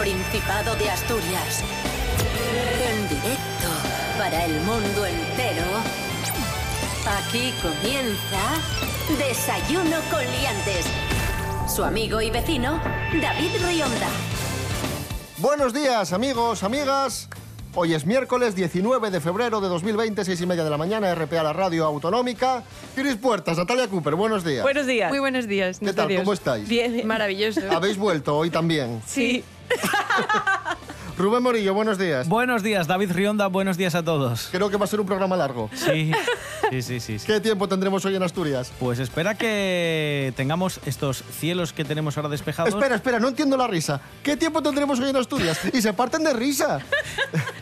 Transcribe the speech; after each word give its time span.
Principado 0.00 0.74
de 0.76 0.88
Asturias. 0.88 1.62
En 2.90 3.06
directo 3.06 3.68
para 4.16 4.46
el 4.46 4.58
mundo 4.62 5.04
entero. 5.04 5.66
Aquí 7.18 7.52
comienza 7.60 8.40
Desayuno 9.18 9.98
con 10.10 10.20
Liantes. 10.20 10.86
Su 11.68 11.84
amigo 11.84 12.22
y 12.22 12.30
vecino, 12.30 12.80
David 13.20 13.50
Rionda. 13.62 14.08
Buenos 15.36 15.74
días, 15.74 16.14
amigos, 16.14 16.62
amigas. 16.62 17.28
Hoy 17.74 17.92
es 17.92 18.06
miércoles 18.06 18.56
19 18.56 19.10
de 19.10 19.20
febrero 19.20 19.60
de 19.60 19.68
2020, 19.68 20.24
seis 20.24 20.40
y 20.40 20.46
media 20.46 20.64
de 20.64 20.70
la 20.70 20.78
mañana, 20.78 21.14
RPA, 21.14 21.42
la 21.42 21.52
radio 21.52 21.84
autonómica. 21.84 22.64
Cris 22.94 23.16
Puertas, 23.16 23.56
Natalia 23.56 23.88
Cooper, 23.88 24.14
buenos 24.14 24.44
días. 24.44 24.62
Buenos 24.62 24.86
días. 24.86 25.10
Muy 25.10 25.18
buenos 25.18 25.46
días. 25.46 25.78
¿Qué 25.78 25.92
tal? 25.92 26.14
¿Cómo 26.16 26.32
estáis? 26.32 26.68
Bien. 26.68 27.06
Maravilloso. 27.06 27.60
Habéis 27.70 27.96
vuelto 27.96 28.36
hoy 28.36 28.50
también. 28.50 29.02
Sí. 29.06 29.44
Rubén 31.20 31.42
Morillo, 31.42 31.74
buenos 31.74 31.98
días. 31.98 32.26
Buenos 32.28 32.62
días, 32.62 32.86
David 32.86 33.12
Rionda, 33.12 33.48
buenos 33.48 33.76
días 33.76 33.94
a 33.94 34.02
todos. 34.02 34.48
Creo 34.50 34.70
que 34.70 34.78
va 34.78 34.84
a 34.86 34.88
ser 34.88 35.00
un 35.00 35.06
programa 35.06 35.36
largo. 35.36 35.68
Sí, 35.74 36.12
sí, 36.70 36.80
sí, 36.80 36.98
sí. 36.98 37.18
sí. 37.18 37.26
¿Qué 37.26 37.40
tiempo 37.40 37.68
tendremos 37.68 38.02
hoy 38.06 38.16
en 38.16 38.22
Asturias? 38.22 38.72
Pues 38.80 38.98
espera 39.00 39.34
que 39.34 40.32
tengamos 40.34 40.80
estos 40.86 41.22
cielos 41.38 41.74
que 41.74 41.84
tenemos 41.84 42.16
ahora 42.16 42.30
despejados. 42.30 42.72
Espera, 42.72 42.94
espera, 42.94 43.18
no 43.18 43.28
entiendo 43.28 43.58
la 43.58 43.66
risa. 43.66 44.00
¿Qué 44.22 44.34
tiempo 44.38 44.62
tendremos 44.62 44.98
hoy 44.98 45.10
en 45.10 45.16
Asturias? 45.16 45.60
Y 45.74 45.82
se 45.82 45.92
parten 45.92 46.24
de 46.24 46.32
risa. 46.32 46.80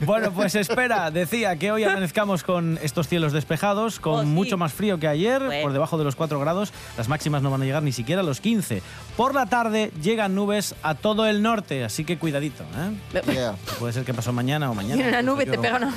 Bueno, 0.06 0.30
pues 0.30 0.55
espera, 0.55 1.11
decía 1.11 1.56
que 1.56 1.72
hoy 1.72 1.83
amanezcamos 1.83 2.44
con 2.44 2.78
estos 2.83 3.08
cielos 3.08 3.33
despejados, 3.33 3.98
con 3.98 4.14
Oh, 4.14 4.20
sí. 4.22 4.27
mucho 4.28 4.56
más 4.56 4.72
frío 4.72 4.98
que 5.00 5.08
ayer, 5.08 5.42
Bueno. 5.44 5.62
por 5.62 5.72
debajo 5.72 5.98
de 5.98 6.05
los 6.05 6.14
4 6.14 6.38
grados. 6.38 6.72
Las 6.96 7.08
máximas 7.08 7.42
no 7.42 7.50
van 7.50 7.62
a 7.62 7.64
llegar 7.64 7.83
ni 7.83 7.90
siquiera 7.90 8.20
a 8.22 8.24
los 8.24 8.40
15. 8.40 8.80
Por 9.16 9.34
la 9.34 9.46
tarde 9.46 9.90
llegan 10.00 10.36
nubes 10.36 10.77
a 10.84 10.94
todo 10.94 11.27
el 11.27 11.42
norte, 11.42 11.83
así 11.84 12.05
que 12.05 12.16
cuidadito. 12.16 12.62
¿eh? 12.62 13.22
Yeah. 13.33 13.47
Puede 13.78 13.92
ser 13.92 14.04
que 14.04 14.14
pasó 14.14 14.32
mañana 14.32 14.70
o 14.70 14.74
mañana. 14.74 14.94
Viene 14.96 15.08
una 15.10 15.22
nube, 15.22 15.46
te 15.46 15.58
pega 15.58 15.77
una. 15.77 15.94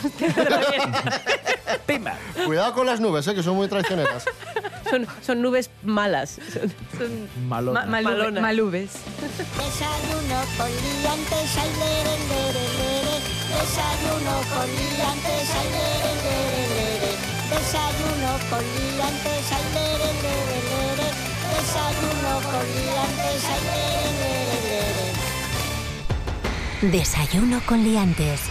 ¡Pimba! 1.85 2.13
Cuidado 2.45 2.73
con 2.73 2.85
las 2.85 2.99
nubes, 2.99 3.27
eh, 3.27 3.35
que 3.35 3.43
son 3.43 3.55
muy 3.55 3.67
traicioneras. 3.67 4.25
Son, 4.89 5.07
son 5.25 5.41
nubes 5.41 5.69
malas. 5.83 6.37
Son- 6.51 6.69
Son 6.97 7.29
Malona. 7.47 7.85
ma- 7.85 8.01
malube- 8.01 8.41
malubes. 8.41 8.91
Desayuno 9.21 10.39
con 10.57 10.67
liantes, 10.69 11.57
ay, 11.57 11.69
lere, 11.79 12.15
lere, 12.29 12.65
lere. 12.77 13.15
Desayuno 13.51 14.35
con 14.53 14.67
liantes, 14.67 15.49
ay, 15.59 15.67
lere, 15.75 16.11
lere, 16.25 16.63
lere. 16.75 17.11
Desayuno 17.51 18.31
con 18.49 18.63
liantes, 18.63 19.45
ay, 19.51 19.65
lere, 19.75 20.09
lere, 20.23 20.59
lere. 20.71 21.07
Desayuno 21.55 22.33
con 22.51 22.65
liantes, 22.75 23.43
ay, 23.47 23.61
lere. 23.71 24.10
Desayuno 26.81 27.61
con 27.67 27.83
Liantes. 27.83 28.41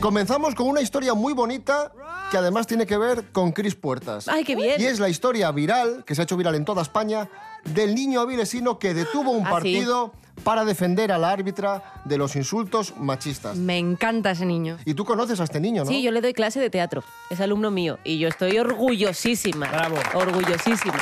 Comenzamos 0.00 0.56
con 0.56 0.66
una 0.66 0.80
historia 0.80 1.14
muy 1.14 1.32
bonita 1.32 1.92
que 2.32 2.38
además 2.38 2.66
tiene 2.66 2.86
que 2.86 2.96
ver 2.96 3.30
con 3.30 3.52
Cris 3.52 3.76
Puertas. 3.76 4.26
Ay, 4.26 4.42
qué 4.42 4.56
bien. 4.56 4.80
Y 4.80 4.86
es 4.86 4.98
la 4.98 5.08
historia 5.08 5.52
viral, 5.52 6.02
que 6.04 6.16
se 6.16 6.22
ha 6.22 6.24
hecho 6.24 6.36
viral 6.36 6.56
en 6.56 6.64
toda 6.64 6.82
España, 6.82 7.28
del 7.64 7.94
niño 7.94 8.20
avilesino 8.20 8.78
que 8.78 8.94
detuvo 8.94 9.30
un 9.30 9.44
partido 9.44 10.12
para 10.44 10.64
defender 10.64 11.12
a 11.12 11.18
la 11.18 11.30
árbitra 11.30 11.82
de 12.04 12.18
los 12.18 12.36
insultos 12.36 12.94
machistas. 12.98 13.56
Me 13.56 13.78
encanta 13.78 14.32
ese 14.32 14.46
niño. 14.46 14.78
Y 14.84 14.94
tú 14.94 15.04
conoces 15.04 15.40
a 15.40 15.44
este 15.44 15.60
niño, 15.60 15.84
¿no? 15.84 15.90
Sí, 15.90 16.02
yo 16.02 16.10
le 16.10 16.20
doy 16.20 16.32
clase 16.32 16.60
de 16.60 16.70
teatro. 16.70 17.04
Es 17.30 17.40
alumno 17.40 17.70
mío. 17.70 17.98
Y 18.04 18.18
yo 18.18 18.28
estoy 18.28 18.58
orgullosísima. 18.58 19.68
Bravo. 19.68 19.96
Orgullosísima. 20.14 20.98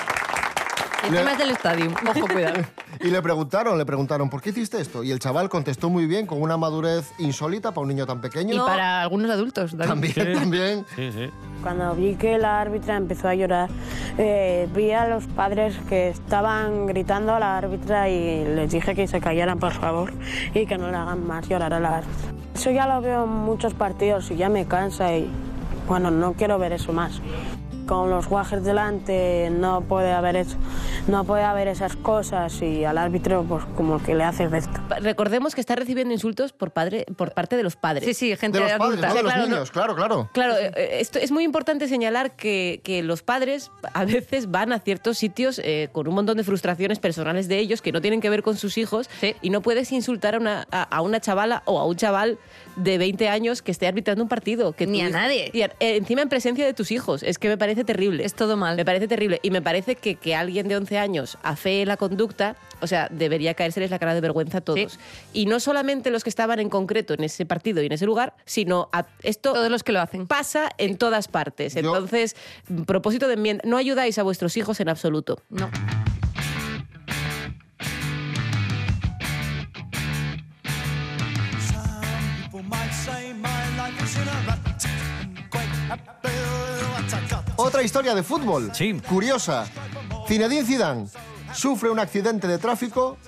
El 1.05 1.15
tema 1.15 1.33
es 1.33 1.39
del 1.39 1.51
estadio. 1.51 1.87
Ojo, 2.09 2.29
cuidado. 2.29 2.63
Y 3.03 3.09
le 3.09 3.23
preguntaron, 3.23 3.79
le 3.79 3.87
preguntaron, 3.87 4.29
¿por 4.29 4.43
qué 4.43 4.51
hiciste 4.51 4.79
esto? 4.79 5.03
Y 5.03 5.11
el 5.11 5.19
chaval 5.21 5.49
contestó 5.49 5.89
muy 5.89 6.05
bien, 6.07 6.27
con 6.27 6.43
una 6.43 6.59
madurez 6.59 7.11
insólita 7.19 7.71
para 7.71 7.81
un 7.83 7.89
niño 7.89 8.05
tan 8.05 8.21
pequeño. 8.21 8.55
Y 8.55 8.59
para 8.59 9.01
algunos 9.01 9.31
adultos. 9.31 9.75
También, 9.75 10.13
Sí. 10.13 10.33
también. 10.35 10.85
Sí, 10.97 11.11
sí. 11.11 11.31
Cuando 11.63 11.95
vi 11.95 12.17
que 12.17 12.37
la 12.37 12.61
árbitra 12.61 12.97
empezó 12.99 13.29
a 13.29 13.35
llorar, 13.35 13.71
eh, 14.19 14.69
vi 14.75 14.91
a 14.91 15.07
los 15.09 15.27
padres 15.29 15.75
que 15.89 16.11
estaban 16.11 16.85
gritando 16.87 17.33
a 17.35 17.39
la 17.39 17.57
árbitra 17.57 18.11
y 18.11 18.45
les 18.45 18.71
dije 18.71 18.95
que 18.95 19.07
se 19.09 19.19
callaran, 19.21 19.59
por 19.59 19.73
favor, 19.73 20.13
y 20.53 20.67
que 20.67 20.77
no 20.77 20.91
le 20.91 20.97
hagan 20.99 21.27
más 21.27 21.49
llorar 21.49 21.73
a 21.73 21.81
la 21.81 21.99
árbitra. 21.99 22.33
Eso 22.55 22.71
ya 22.71 22.87
lo 22.87 23.01
veo 23.01 23.25
en 23.25 23.31
muchos 23.31 23.73
partidos 23.73 24.31
y 24.31 24.37
ya 24.37 24.51
me 24.51 24.67
cansa 24.67 25.17
y, 25.17 25.31
bueno, 25.89 26.11
no 26.11 26.35
quiero 26.35 26.59
ver 26.59 26.73
eso 26.73 26.93
más. 26.93 27.23
Con 27.91 28.09
los 28.09 28.29
guajes 28.29 28.63
delante 28.63 29.51
no 29.51 29.81
puede 29.81 30.13
haber 30.13 30.37
eso, 30.37 30.57
no 31.09 31.25
puede 31.25 31.43
haber 31.43 31.67
esas 31.67 31.97
cosas 31.97 32.63
y 32.63 32.85
al 32.85 32.97
árbitro 32.99 33.45
pues 33.49 33.65
como 33.77 34.01
que 34.01 34.15
le 34.15 34.23
hace 34.23 34.45
esto. 34.45 34.71
Recordemos 35.01 35.57
que 35.57 35.61
está 35.61 35.75
recibiendo 35.75 36.15
insultos 36.15 36.53
por, 36.53 36.71
padre, 36.71 37.05
por 37.17 37.33
parte 37.35 37.57
de 37.57 37.65
los 37.65 37.75
padres. 37.75 38.05
Sí, 38.05 38.15
sí, 38.15 38.37
gente 38.37 38.59
De 38.61 38.65
los 38.69 38.73
padres, 38.75 39.01
no 39.01 39.13
de 39.15 39.23
los 39.25 39.33
claro, 39.33 39.43
no. 39.43 39.49
niños, 39.49 39.71
claro, 39.73 39.97
claro. 39.97 40.31
Claro, 40.33 40.55
eh, 40.57 41.01
esto 41.01 41.19
es 41.19 41.33
muy 41.33 41.43
importante 41.43 41.89
señalar 41.89 42.37
que, 42.37 42.81
que 42.85 43.03
los 43.03 43.25
padres 43.25 43.73
a 43.93 44.05
veces 44.05 44.53
van 44.53 44.73
a 44.73 44.79
ciertos 44.79 45.19
sitios 45.19 45.61
eh, 45.65 45.89
con 45.91 46.07
un 46.07 46.15
montón 46.15 46.37
de 46.37 46.45
frustraciones 46.45 47.01
personales 47.01 47.49
de 47.49 47.59
ellos 47.59 47.83
que 47.83 47.91
no 47.91 48.01
tienen 48.01 48.21
que 48.21 48.31
ver 48.31 48.45
con 48.45 48.57
sus 48.57 48.79
hijos 48.79 49.11
Sí. 49.21 49.35
y 49.43 49.51
no 49.51 49.63
puedes 49.63 49.91
insultar 49.91 50.37
a 50.37 50.39
una, 50.39 50.69
a, 50.71 50.85
a 50.85 51.03
una 51.03 51.19
chavala 51.19 51.65
o 51.65 51.81
a 51.81 51.87
un 51.87 51.97
chaval 51.97 52.39
de 52.83 52.99
20 52.99 53.29
años 53.29 53.63
que 53.63 53.71
esté 53.71 53.87
arbitrando 53.87 54.23
un 54.23 54.29
partido. 54.29 54.73
Que 54.73 54.87
Ni 54.87 55.01
a 55.01 55.09
hijo- 55.09 55.13
nadie. 55.19 55.51
y 55.53 55.63
a- 55.63 55.67
eh, 55.81 55.97
encima 55.97 56.23
en 56.23 56.29
presencia 56.29 56.65
de 56.65 56.75
tus 56.75 56.91
hijos. 56.91 57.23
Es 57.23 57.39
que 57.39 57.49
me 57.49 57.57
parece 57.59 57.85
terrible. 57.85 58.25
Es 58.25 58.35
todo 58.35 58.57
mal. 58.57 58.77
Me 58.77 58.85
parece 58.85 59.09
terrible. 59.09 59.39
Y 59.43 59.51
me 59.51 59.63
parece 59.63 59.97
que, 59.97 60.17
que 60.17 60.35
alguien 60.35 60.69
de 60.69 60.77
11 60.77 60.99
años 60.99 61.39
afee 61.43 61.85
la 61.87 61.97
conducta, 61.97 62.57
o 62.81 62.87
sea, 62.87 63.09
debería 63.11 63.55
caérseles 63.55 63.91
la 63.91 63.99
cara 63.99 64.15
de 64.15 64.21
vergüenza 64.21 64.59
a 64.59 64.61
todos. 64.61 64.93
Sí. 64.93 64.99
Y 65.33 65.47
no 65.47 65.61
solamente 65.61 66.11
los 66.11 66.25
que 66.25 66.31
estaban 66.31 66.61
en 66.61 66.69
concreto 66.71 67.15
en 67.15 67.25
ese 67.25 67.47
partido 67.47 67.83
y 67.83 67.87
en 67.87 67.93
ese 67.93 68.07
lugar, 68.07 68.35
sino 68.45 68.89
a 68.93 69.07
esto 69.23 69.53
Todos 69.53 69.71
los 69.71 69.83
que 69.83 69.93
lo 69.93 70.01
hacen. 70.01 70.27
pasa 70.27 70.71
en 70.79 70.97
todas 70.97 71.29
partes. 71.29 71.75
Yo- 71.75 71.81
Entonces, 71.81 72.37
propósito 72.87 73.29
de 73.29 73.35
enmienda, 73.35 73.63
no 73.67 73.77
ayudáis 73.77 74.19
a 74.19 74.23
vuestros 74.23 74.57
hijos 74.57 74.81
en 74.81 74.89
absoluto. 74.89 75.43
No. 75.51 75.69
Historia 87.91 88.15
de 88.15 88.23
fútbol. 88.23 88.71
Sí. 88.73 88.95
Curiosa. 89.09 89.67
Zinedine 90.29 90.65
Zidane 90.65 91.09
sufre 91.53 91.91
un 91.91 91.99
accidente 91.99 92.47
de 92.47 92.57
tráfico 92.57 93.19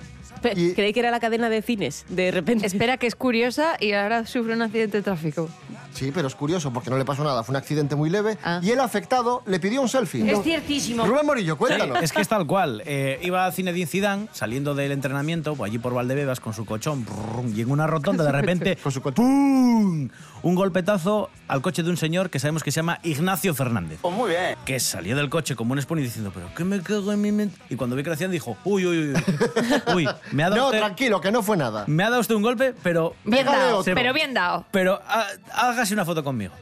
Y- 0.56 0.74
Creí 0.74 0.92
que 0.92 1.00
era 1.00 1.10
la 1.10 1.20
cadena 1.20 1.48
de 1.48 1.62
cines, 1.62 2.04
de 2.08 2.30
repente. 2.30 2.66
Espera, 2.66 2.96
que 2.96 3.06
es 3.06 3.14
curiosa 3.14 3.76
y 3.80 3.92
ahora 3.92 4.26
sufre 4.26 4.54
un 4.54 4.62
accidente 4.62 4.98
de 4.98 5.02
tráfico. 5.02 5.48
Sí, 5.92 6.10
pero 6.14 6.26
es 6.26 6.34
curioso 6.34 6.72
porque 6.72 6.88
no 6.88 6.96
le 6.96 7.04
pasó 7.04 7.22
nada, 7.22 7.42
fue 7.44 7.52
un 7.52 7.56
accidente 7.56 7.94
muy 7.96 8.08
leve 8.08 8.38
Ah. 8.42 8.60
y 8.62 8.70
el 8.70 8.80
afectado 8.80 9.42
le 9.46 9.60
pidió 9.60 9.82
un 9.82 9.88
selfie. 9.90 10.30
Es 10.30 10.42
ciertísimo. 10.42 11.04
Rubén 11.04 11.26
Morillo, 11.26 11.58
cuéntanos. 11.58 11.98
Sí, 11.98 12.04
es 12.04 12.12
que 12.12 12.22
es 12.22 12.28
tal 12.28 12.46
cual. 12.46 12.82
Eh, 12.86 13.18
iba 13.22 13.50
Zinedine 13.52 13.86
Zidane 13.86 14.28
saliendo 14.32 14.74
del 14.74 14.90
entrenamiento, 14.92 15.54
pues 15.54 15.70
allí 15.70 15.78
por 15.78 15.92
Valdebebas 15.92 16.40
con 16.40 16.54
su 16.54 16.64
cochón, 16.64 17.04
brrr, 17.04 17.54
y 17.54 17.60
en 17.60 17.70
una 17.70 17.86
rotonda 17.86 18.24
de 18.24 18.32
repente, 18.40 18.76
Con 18.76 18.90
su 18.90 19.02
coche. 19.02 19.16
¡pum! 19.16 20.08
Un 20.42 20.54
golpetazo 20.54 21.28
al 21.46 21.60
coche 21.62 21.82
de 21.82 21.90
un 21.90 21.96
señor 21.98 22.30
que 22.30 22.38
sabemos 22.38 22.62
que 22.64 22.72
se 22.72 22.76
llama 22.76 22.98
Ignacio 23.02 23.54
Fernández. 23.54 24.00
muy 24.02 24.30
bien. 24.30 24.56
Que 24.64 24.80
salió 24.80 25.14
del 25.14 25.28
coche 25.28 25.54
como 25.54 25.72
un 25.72 25.78
esponi 25.78 26.02
diciendo, 26.02 26.32
pero 26.34 26.48
¿qué 26.56 26.64
me 26.64 26.80
cago 26.80 27.12
en 27.12 27.20
mi 27.20 27.30
mente? 27.32 27.56
Y 27.68 27.76
cuando 27.76 27.94
vi 27.96 28.02
que 28.02 28.08
lo 28.08 28.14
hacían 28.14 28.30
dijo, 28.30 28.56
uy, 28.64 28.86
uy, 28.86 29.12
uy, 29.14 29.94
uy, 29.94 30.08
me 30.32 30.42
ha 30.44 30.50
dado 30.50 30.60
No, 30.62 30.66
usted, 30.68 30.78
tranquilo, 30.80 31.20
que 31.20 31.30
no 31.32 31.42
fue 31.42 31.56
nada. 31.56 31.84
me 31.86 32.02
ha 32.04 32.10
dado 32.10 32.20
usted 32.20 32.34
un 32.34 32.42
golpe, 32.42 32.74
pero... 32.82 33.14
Bien 33.24 33.46
dado, 33.46 33.82
pero 33.84 34.12
bien 34.12 34.34
dado. 34.34 34.64
Pero 34.70 35.00
há- 35.06 35.26
hágase 35.54 35.94
una 35.94 36.04
foto 36.04 36.24
conmigo. 36.24 36.52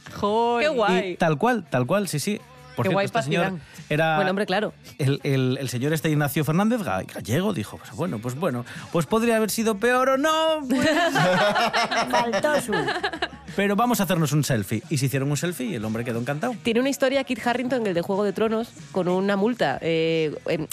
¡Qué 0.60 0.68
guay! 0.68 1.10
Y 1.12 1.16
tal 1.16 1.38
cual, 1.38 1.64
tal 1.68 1.86
cual, 1.86 2.08
sí, 2.08 2.18
sí. 2.20 2.40
Por 2.76 2.84
Qué 2.84 2.90
cierto, 2.90 2.92
guay 2.94 3.06
este 3.06 3.22
señor 3.22 3.52
era... 3.90 4.16
Buen 4.16 4.28
hombre, 4.28 4.46
claro. 4.46 4.72
El, 4.98 5.20
el- 5.24 5.58
el 5.60 5.68
señor 5.68 5.92
este 5.92 6.08
Ignacio 6.08 6.44
Fernández, 6.44 6.80
ga- 6.80 7.04
gallego, 7.12 7.52
dijo, 7.52 7.76
pues 7.78 7.90
bueno, 7.92 8.18
pues 8.20 8.36
bueno, 8.36 8.64
pues 8.92 9.06
podría 9.06 9.36
haber 9.36 9.50
sido 9.50 9.76
peor 9.78 10.08
o 10.10 10.16
no, 10.16 10.62
pues, 10.68 10.88
pero 13.56 13.76
vamos 13.76 14.00
a 14.00 14.04
hacernos 14.04 14.32
un 14.32 14.44
selfie. 14.44 14.82
Y 14.88 14.98
se 14.98 15.06
hicieron 15.06 15.30
un 15.30 15.36
selfie 15.36 15.66
y 15.66 15.74
el 15.74 15.84
hombre 15.84 16.04
quedó 16.04 16.18
encantado. 16.20 16.54
Tiene 16.62 16.80
una 16.80 16.88
historia 16.88 17.24
Kit 17.24 17.44
Harrington, 17.46 17.86
el 17.86 17.94
de 17.94 18.02
Juego 18.02 18.24
de 18.24 18.32
Tronos, 18.32 18.68
con 18.92 19.08
una 19.08 19.36
multa. 19.36 19.78
eh, 19.82 20.34
en- 20.46 20.68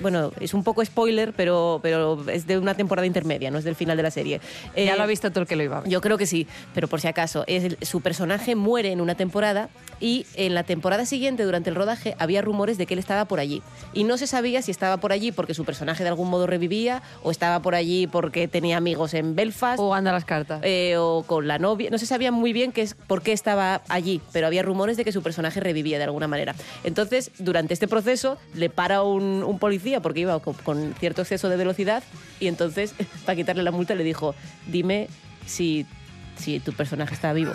bueno, 0.00 0.32
es 0.40 0.54
un 0.54 0.64
poco 0.64 0.84
spoiler, 0.84 1.32
pero, 1.32 1.80
pero 1.82 2.28
es 2.28 2.46
de 2.46 2.58
una 2.58 2.74
temporada 2.74 3.06
intermedia, 3.06 3.50
no 3.50 3.58
es 3.58 3.64
del 3.64 3.74
final 3.74 3.96
de 3.96 4.02
la 4.02 4.10
serie. 4.10 4.40
ya 4.74 4.82
Eh, 4.92 4.96
lo 4.96 5.02
ha 5.02 5.06
visto 5.06 5.30
todo 5.30 5.42
el 5.42 5.46
que 5.46 5.56
lo 5.56 5.62
iba 5.62 5.78
a 5.78 5.80
ver. 5.80 5.90
Yo 5.90 6.00
creo 6.00 6.18
que 6.18 6.26
sí, 6.26 6.46
pero 6.74 6.88
por 6.88 7.00
si 7.00 7.08
acaso, 7.08 7.44
es 7.46 7.76
su 7.82 8.00
personaje 8.00 8.54
muere 8.54 8.92
en 8.92 9.00
una 9.00 9.14
temporada 9.14 9.68
y 10.00 10.26
en 10.34 10.54
la 10.54 10.64
temporada 10.64 11.06
siguiente, 11.06 11.44
durante 11.44 11.70
el 11.70 11.76
rodaje, 11.76 12.14
había 12.18 12.42
rumores 12.42 12.78
de 12.78 12.86
que 12.86 12.94
él 12.94 13.00
estaba 13.00 13.24
por 13.24 13.40
allí. 13.40 13.62
Y 13.92 14.04
no 14.04 14.18
se 14.18 14.26
sabía 14.26 14.62
si 14.62 14.70
estaba 14.70 14.98
por 14.98 15.12
allí 15.12 15.32
porque 15.32 15.54
su 15.54 15.64
personaje 15.64 16.02
de 16.02 16.08
algún 16.08 16.28
modo 16.28 16.46
revivía 16.46 17.02
o 17.22 17.30
estaba 17.30 17.60
por 17.60 17.74
allí 17.74 18.06
porque 18.06 18.48
tenía 18.48 18.76
amigos 18.76 19.14
en 19.14 19.34
Belfast. 19.34 19.80
O 19.80 19.94
anda 19.94 20.12
las 20.12 20.24
cartas. 20.24 20.60
eh, 20.62 20.96
o 20.98 21.24
con 21.26 21.46
la 21.48 21.58
novia. 21.58 21.90
No 21.90 21.98
se 21.98 22.06
sabía 22.06 22.30
muy 22.32 22.52
bien 22.52 22.72
qué 22.72 22.82
es, 22.82 22.94
por 22.94 23.22
qué 23.22 23.32
estaba 23.32 23.82
allí, 23.88 24.20
pero 24.32 24.46
había 24.46 24.62
rumores 24.62 24.96
de 24.96 25.04
que 25.04 25.12
su 25.12 25.22
personaje 25.22 25.60
revivía 25.60 25.98
de 25.98 26.04
alguna 26.04 26.28
manera. 26.28 26.54
Entonces, 26.84 27.30
durante 27.38 27.74
este 27.74 27.88
proceso, 27.88 28.38
le 28.54 28.70
para 28.70 29.02
un, 29.02 29.42
un 29.42 29.58
policía 29.58 30.00
porque 30.00 30.20
iba 30.20 30.38
con, 30.40 30.54
con 30.54 30.94
cierto 30.98 31.22
exceso 31.22 31.48
de 31.48 31.56
velocidad 31.56 32.02
y 32.40 32.48
entonces, 32.48 32.94
para 33.24 33.36
quitarle 33.36 33.62
la 33.62 33.70
multa, 33.70 33.94
le 33.94 34.04
dijo, 34.04 34.34
dime 34.66 35.08
si, 35.46 35.86
si 36.36 36.60
tu 36.60 36.72
personaje 36.72 37.14
está 37.14 37.32
vivo. 37.32 37.52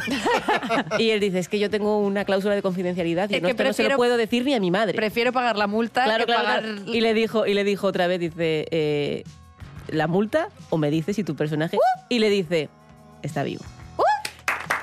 y 1.00 1.10
él 1.12 1.19
dice, 1.19 1.39
es 1.39 1.48
que 1.50 1.60
yo 1.60 1.69
tengo 1.69 2.00
una 2.00 2.25
cláusula 2.25 2.56
de 2.56 2.62
confidencialidad 2.62 3.30
y 3.30 3.36
Es 3.36 3.42
no, 3.42 3.48
que 3.48 3.51
esto 3.51 3.63
no 3.63 3.74
se 3.74 3.83
lo 3.88 3.95
puedo 3.95 4.18
decir 4.18 4.44
ni 4.45 4.54
a 4.54 4.60
mi 4.60 4.72
madre. 4.72 4.94
Prefiero 4.95 5.31
pagar 5.31 5.56
la 5.57 5.68
multa 5.68 6.04
Claro, 6.04 6.25
que 6.25 6.33
claro, 6.33 6.44
pagar... 6.45 6.62
claro. 6.63 6.94
Y 6.94 7.01
le 7.01 7.13
dijo, 7.13 7.45
y 7.45 7.54
le 7.54 7.63
dijo 7.63 7.88
otra 7.88 8.07
vez, 8.07 8.19
dice, 8.19 8.68
eh, 8.72 9.24
la 9.89 10.07
multa 10.07 10.50
o 10.69 10.78
me 10.78 10.89
dice 10.92 11.13
si 11.13 11.24
tu 11.24 11.36
personaje. 11.36 11.78
Y 12.10 12.19
le 12.19 12.30
dice, 12.30 12.69
está 13.22 13.44
vivo. 13.44 13.63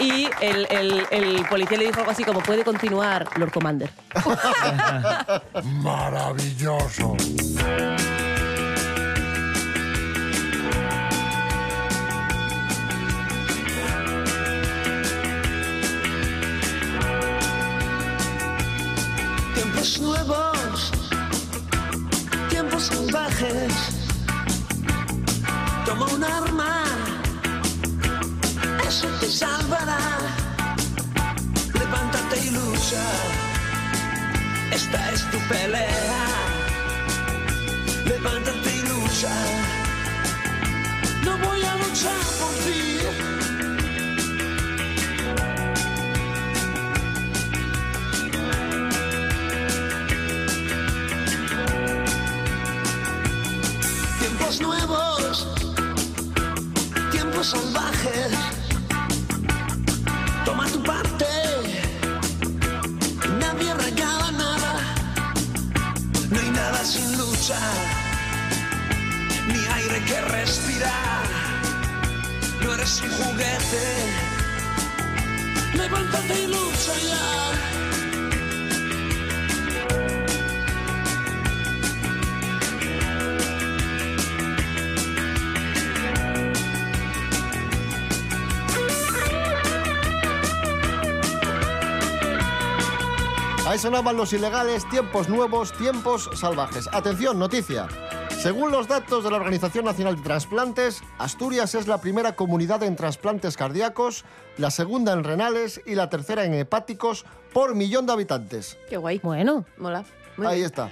Y 0.01 0.29
el, 0.41 0.67
el- 0.71 1.03
el 1.11 1.45
policía 1.51 1.77
le 1.77 1.87
dijo 1.87 1.99
algo 1.99 2.13
así 2.13 2.23
como, 2.23 2.39
puede 2.41 2.63
continuar, 2.63 3.27
Lord 3.37 3.51
Commander. 3.51 3.91
Maravilloso. 5.83 7.17
Tiempos 19.79 20.01
nuevos, 20.01 20.91
tiempos 22.49 22.83
salvajes. 22.83 23.73
Toma 25.87 26.07
un 26.07 26.25
arma, 26.25 26.83
eso 28.89 29.07
te 29.21 29.31
salvará. 29.31 30.01
Levántate 31.75 32.45
y 32.45 32.51
lucha, 32.51 33.05
esta 34.73 35.13
es 35.13 35.31
tu 35.31 35.39
pelea. 35.47 36.27
Levántate 38.05 38.75
y 38.75 38.81
lucha, 38.89 39.33
Ahí 93.69 93.79
sonaban 93.79 94.17
los 94.17 94.33
ilegales, 94.33 94.89
tiempos 94.89 95.29
nuevos, 95.29 95.73
tiempos 95.73 96.31
salvajes. 96.33 96.89
Atención, 96.91 97.39
noticia. 97.39 97.87
Según 98.43 98.71
los 98.71 98.87
datos 98.87 99.25
de 99.25 99.31
la 99.31 99.37
Organización 99.37 99.85
Nacional 99.85 100.17
de 100.17 100.23
Transplantes, 100.23 101.03
Asturias 101.19 101.75
es 101.75 101.87
la 101.89 102.01
primera 102.01 102.37
comunidad 102.37 102.83
en 102.85 102.95
trasplantes 102.95 103.57
cardíacos, 103.57 104.25
la 104.59 104.71
segunda 104.71 105.13
en 105.13 105.25
renales 105.25 105.81
y 105.87 105.95
la 105.97 106.09
tercera 106.09 106.45
en 106.45 106.55
hepáticos 106.55 107.25
por 107.53 107.75
millón 107.75 108.07
de 108.07 108.13
habitantes. 108.13 108.77
Qué 108.89 108.97
guay. 108.97 109.19
Bueno, 109.23 109.65
Mola. 109.77 110.05
Muy 110.37 110.47
Ahí 110.47 110.55
bien. 110.57 110.67
está. 110.67 110.89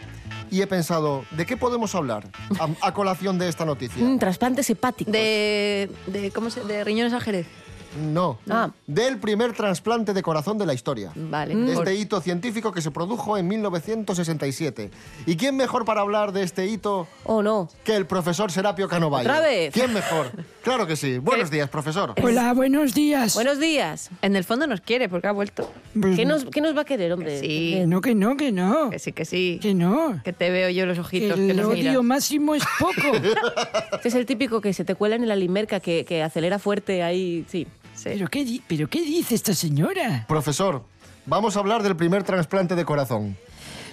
Y 0.51 0.61
he 0.61 0.67
pensado, 0.67 1.25
¿de 1.31 1.47
qué 1.47 1.57
podemos 1.57 1.95
hablar 1.95 2.25
a, 2.59 2.89
a 2.89 2.93
colación 2.93 3.39
de 3.39 3.49
esta 3.49 3.65
noticia? 3.65 4.05
mm, 4.05 4.19
trasplantes 4.19 4.69
hepáticos. 4.69 5.13
De, 5.13 5.89
de, 6.09 6.31
¿cómo 6.33 6.51
se, 6.51 6.65
de 6.65 6.83
riñones 6.83 7.13
al 7.13 7.21
jerez. 7.23 7.47
No. 7.97 8.39
Ah. 8.49 8.71
Del 8.87 9.19
primer 9.19 9.53
trasplante 9.53 10.13
de 10.13 10.23
corazón 10.23 10.59
de 10.59 10.67
la 10.67 10.75
historia. 10.75 11.13
Vale. 11.15 11.55
de 11.55 11.73
este 11.73 11.95
hito 11.95 12.21
científico 12.21 12.73
que 12.73 12.81
se 12.83 12.91
produjo 12.91 13.37
en 13.39 13.49
1967. 13.49 14.91
¿Y 15.27 15.37
quién 15.37 15.57
mejor 15.57 15.85
para 15.85 16.01
hablar 16.03 16.33
de 16.33 16.43
este 16.43 16.67
hito 16.67 17.09
Oh, 17.25 17.43
no. 17.43 17.69
que 17.85 17.97
el 17.97 18.07
profesor 18.07 18.51
Serapio 18.53 18.89
Canovalle? 18.89 19.29
¿Otra 19.29 19.41
vez? 19.41 19.73
¿Quién 19.73 19.93
mejor? 19.93 20.31
Claro 20.63 20.87
que 20.87 20.97
sí. 20.97 21.19
Buenos 21.19 21.51
días, 21.51 21.69
profesor. 21.69 22.15
Hola, 22.23 22.53
buenos 22.53 22.95
días. 22.95 23.35
Buenos 23.35 23.59
días. 23.61 24.11
En 24.23 24.37
el 24.37 24.45
fondo 24.45 24.67
nos 24.67 24.81
quiere 24.81 25.09
porque 25.09 25.29
ha 25.29 25.33
vuelto. 25.33 25.71
Pues, 26.01 26.17
¿Qué 26.17 26.25
nos, 26.25 26.45
qué 26.47 26.61
nos 26.61 26.77
va 26.77 26.83
a 26.83 26.85
querer, 26.85 27.13
hombre? 27.13 27.41
Sí. 27.41 27.75
Que 27.75 27.87
no, 27.87 28.01
que 28.01 28.15
no, 28.15 28.37
que 28.37 28.53
no. 28.53 28.91
Que 28.91 28.99
sí, 28.99 29.13
que 29.13 29.25
sí. 29.25 29.59
Que 29.63 29.75
no. 29.75 30.21
Que 30.25 30.33
te 30.33 30.51
veo 30.51 30.69
yo 30.71 30.87
los 30.87 30.97
Que 30.97 31.01
ojitos 31.01 31.37
que 31.39 31.51
el 31.51 31.57
nos 31.57 31.69
miras. 31.73 31.91
odio 31.93 32.03
máximo 32.03 32.55
es 32.55 32.65
poco. 32.79 33.17
Este 33.93 34.09
es 34.09 34.15
el 34.15 34.27
típico 34.27 34.61
que 34.61 34.73
se 34.73 34.85
te 34.85 34.95
cuela 34.95 35.17
en 35.17 35.27
la 35.29 35.37
limerca, 35.37 35.81
que, 35.81 36.05
que 36.05 36.23
acelera 36.23 36.59
fuerte 36.59 37.03
ahí, 37.03 37.45
sí. 37.49 37.67
¿Pero 38.07 38.29
qué, 38.29 38.45
di- 38.45 38.63
¿Pero 38.69 38.89
qué 38.89 39.01
dice 39.03 39.35
esta 39.35 39.53
señora? 39.53 40.27
Profesor, 40.29 40.85
vamos 41.27 41.57
a 41.57 41.59
hablar 41.59 41.83
del 41.83 41.97
primer 41.97 42.23
trasplante 42.23 42.77
de 42.77 42.85
corazón. 42.85 43.37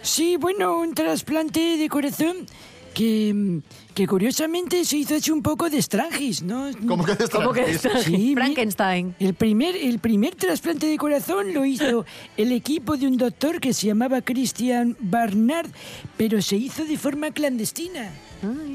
Sí, 0.04 0.38
bueno, 0.38 0.78
un 0.80 0.94
trasplante 0.94 1.78
de 1.78 1.90
corazón 1.90 2.46
que, 2.94 3.32
mm, 3.34 3.58
que 3.96 4.06
curiosamente 4.06 4.86
se 4.86 4.98
hizo 4.98 5.16
hace 5.16 5.32
un 5.32 5.42
poco 5.42 5.68
de 5.68 5.80
estrangis, 5.80 6.44
¿no? 6.44 6.70
¿Cómo 6.88 7.04
que 7.06 7.16
de 7.16 7.28
¿Cómo 7.28 7.54
que 7.54 7.62
de 7.62 7.72
Estrangis? 7.72 8.02
Estrangis? 8.04 8.22
Sí, 8.28 8.36
Frankenstein. 8.36 9.16
El 9.20 9.34
primer, 9.34 9.76
el 9.76 9.98
primer 9.98 10.36
trasplante 10.36 10.86
de 10.86 10.98
corazón 11.00 11.52
lo 11.52 11.66
hizo 11.66 12.06
el 12.38 12.52
equipo 12.52 12.98
de 12.98 13.08
un 13.08 13.18
doctor 13.18 13.60
que 13.60 13.74
se 13.74 13.88
llamaba 13.88 14.22
Christian 14.22 14.96
Barnard, 15.00 15.72
pero 16.18 16.40
se 16.40 16.56
hizo 16.58 16.86
de 16.86 16.98
forma 17.00 17.32
clandestina. 17.32 18.12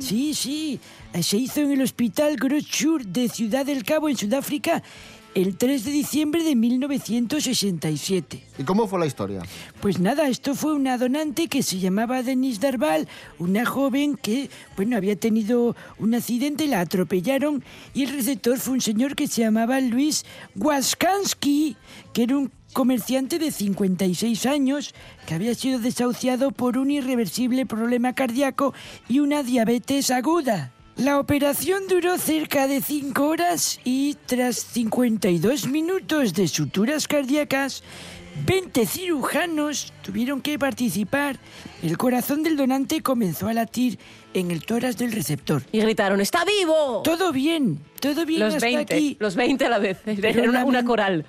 Sí, 0.00 0.34
sí. 0.34 0.80
eh, 1.12 1.22
Se 1.22 1.36
hizo 1.36 1.60
en 1.60 1.70
el 1.72 1.82
Hospital 1.82 2.36
Grosschur 2.36 3.04
de 3.06 3.28
Ciudad 3.28 3.66
del 3.66 3.84
Cabo, 3.84 4.08
en 4.08 4.16
Sudáfrica, 4.16 4.82
el 5.40 5.56
3 5.56 5.84
de 5.84 5.92
diciembre 5.92 6.42
de 6.42 6.56
1967. 6.56 8.42
¿Y 8.58 8.64
cómo 8.64 8.88
fue 8.88 8.98
la 8.98 9.06
historia? 9.06 9.40
Pues 9.80 10.00
nada, 10.00 10.26
esto 10.26 10.56
fue 10.56 10.74
una 10.74 10.98
donante 10.98 11.46
que 11.46 11.62
se 11.62 11.78
llamaba 11.78 12.24
Denise 12.24 12.60
Darval, 12.60 13.06
una 13.38 13.64
joven 13.64 14.16
que, 14.16 14.50
bueno, 14.74 14.96
había 14.96 15.14
tenido 15.14 15.76
un 15.98 16.16
accidente, 16.16 16.66
la 16.66 16.80
atropellaron 16.80 17.62
y 17.94 18.02
el 18.02 18.10
receptor 18.10 18.58
fue 18.58 18.74
un 18.74 18.80
señor 18.80 19.14
que 19.14 19.28
se 19.28 19.42
llamaba 19.42 19.78
Luis 19.80 20.24
Waskansky, 20.56 21.76
que 22.12 22.24
era 22.24 22.36
un 22.36 22.50
comerciante 22.72 23.38
de 23.38 23.52
56 23.52 24.44
años 24.44 24.92
que 25.28 25.34
había 25.34 25.54
sido 25.54 25.78
desahuciado 25.78 26.50
por 26.50 26.78
un 26.78 26.90
irreversible 26.90 27.64
problema 27.64 28.12
cardíaco 28.12 28.74
y 29.08 29.20
una 29.20 29.44
diabetes 29.44 30.10
aguda. 30.10 30.72
La 30.98 31.20
operación 31.20 31.84
duró 31.88 32.18
cerca 32.18 32.66
de 32.66 32.80
5 32.80 33.24
horas 33.24 33.78
y 33.84 34.16
tras 34.26 34.56
52 34.56 35.68
minutos 35.68 36.34
de 36.34 36.48
suturas 36.48 37.06
cardíacas, 37.06 37.84
20 38.44 38.84
cirujanos 38.84 39.92
tuvieron 40.02 40.40
que 40.40 40.58
participar. 40.58 41.38
El 41.84 41.96
corazón 41.96 42.42
del 42.42 42.56
donante 42.56 43.00
comenzó 43.00 43.46
a 43.46 43.54
latir 43.54 43.96
en 44.34 44.50
el 44.50 44.64
tórax 44.64 44.96
del 44.98 45.12
receptor. 45.12 45.62
Y 45.70 45.78
gritaron, 45.80 46.20
¡está 46.20 46.44
vivo! 46.44 47.02
Todo 47.04 47.30
bien, 47.32 47.78
todo 48.00 48.26
bien 48.26 48.40
Los 48.40 48.54
hasta 48.54 48.66
20. 48.66 48.94
aquí. 48.94 49.16
Los 49.20 49.36
20 49.36 49.66
a 49.66 49.68
la 49.68 49.78
vez. 49.78 49.98
Era 50.04 50.48
una, 50.50 50.64
una 50.64 50.84
coral. 50.84 51.26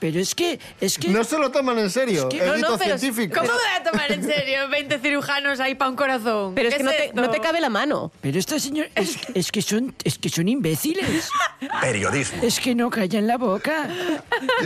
Pero 0.00 0.20
es 0.20 0.34
que, 0.34 0.58
es 0.80 0.98
que... 0.98 1.08
No 1.08 1.24
se 1.24 1.38
lo 1.38 1.50
toman 1.50 1.78
en 1.78 1.90
serio. 1.90 2.28
Es 2.30 2.34
que- 2.38 2.44
no, 2.46 2.56
no, 2.58 2.78
pero- 2.78 2.98
científico. 2.98 3.34
¿Cómo 3.40 3.46
me 3.52 3.58
voy 3.58 3.62
a 3.80 3.90
tomar 3.90 4.12
en 4.12 4.22
serio 4.24 4.68
20 4.68 4.98
cirujanos 4.98 5.60
ahí 5.60 5.74
para 5.74 5.90
un 5.90 5.96
corazón? 5.96 6.54
Pero 6.54 6.68
es 6.68 6.74
¿Qué 6.74 6.78
que 6.78 6.84
no 6.84 6.90
te, 6.90 7.12
no 7.14 7.30
te 7.30 7.40
cabe 7.40 7.60
la 7.60 7.68
mano. 7.70 8.12
Pero 8.20 8.38
esta 8.38 8.58
señora... 8.58 8.88
Es, 8.94 9.16
es 9.34 9.50
que 9.50 9.62
son, 9.62 9.94
es 10.04 10.18
que 10.18 10.28
son 10.28 10.48
imbéciles. 10.48 11.30
Periodismo. 11.80 12.42
Es 12.42 12.60
que 12.60 12.74
no 12.74 12.90
callan 12.90 13.26
la 13.26 13.36
boca. 13.38 13.88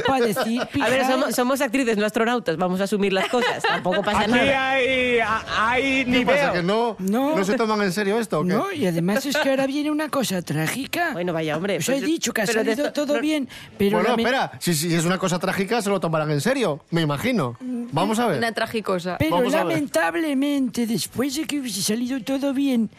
Para 0.07 0.25
decir... 0.26 0.61
A 0.83 0.88
ver, 0.88 1.07
somos, 1.07 1.35
somos 1.35 1.61
actrices, 1.61 1.97
no 1.97 2.04
astronautas. 2.07 2.57
Vamos 2.57 2.81
a 2.81 2.85
asumir 2.85 3.12
las 3.12 3.28
cosas. 3.28 3.62
Tampoco 3.62 4.02
pasa 4.02 4.21
Aquí 4.23 4.31
nada. 4.33 4.71
hay, 4.73 5.19
hay 5.59 6.04
¿Qué 6.04 6.11
nivel. 6.11 6.37
pasa? 6.37 6.52
¿Que 6.52 6.62
no, 6.62 6.97
No. 6.99 7.37
no 7.37 7.45
se 7.45 7.54
toman 7.57 7.81
en 7.83 7.92
serio 7.92 8.19
esto 8.19 8.40
o 8.40 8.42
qué? 8.42 8.49
No, 8.49 8.73
y 8.73 8.87
además 8.87 9.25
es 9.26 9.37
que 9.37 9.50
ahora 9.50 9.66
viene 9.66 9.90
una 9.90 10.09
cosa 10.09 10.42
trágica. 10.42 11.11
Bueno, 11.12 11.33
vaya, 11.33 11.57
hombre. 11.57 11.78
Os 11.78 11.88
he 11.88 11.92
pues- 11.92 12.04
dicho 12.04 12.33
que 12.33 12.42
ha 12.42 12.47
salido 12.47 12.87
esto- 12.87 12.92
todo 12.92 13.14
no- 13.16 13.21
bien, 13.21 13.49
pero... 13.78 13.99
bueno, 14.00 14.16
espera. 14.16 14.52
Si, 14.61 14.75
si 14.75 14.88
es 15.02 15.06
una 15.06 15.18
cosa 15.18 15.38
trágica 15.38 15.82
se 15.82 15.90
lo 15.90 16.00
tomarán 16.00 16.30
en 16.30 16.40
serio, 16.40 16.80
me 16.90 17.02
imagino. 17.02 17.56
Vamos 17.61 18.18
a 18.18 18.26
ver. 18.28 18.38
Una 18.38 18.52
tragicosa. 18.52 19.16
Pero 19.18 19.37
Vamos 19.37 19.52
a 19.54 19.64
ver. 19.64 19.75
lamentablemente, 19.75 20.87
después 20.87 21.35
de 21.37 21.44
que 21.47 21.61
hubiese 21.61 21.82
salido 21.82 22.23
todo 22.23 22.54
bien, 22.54 22.90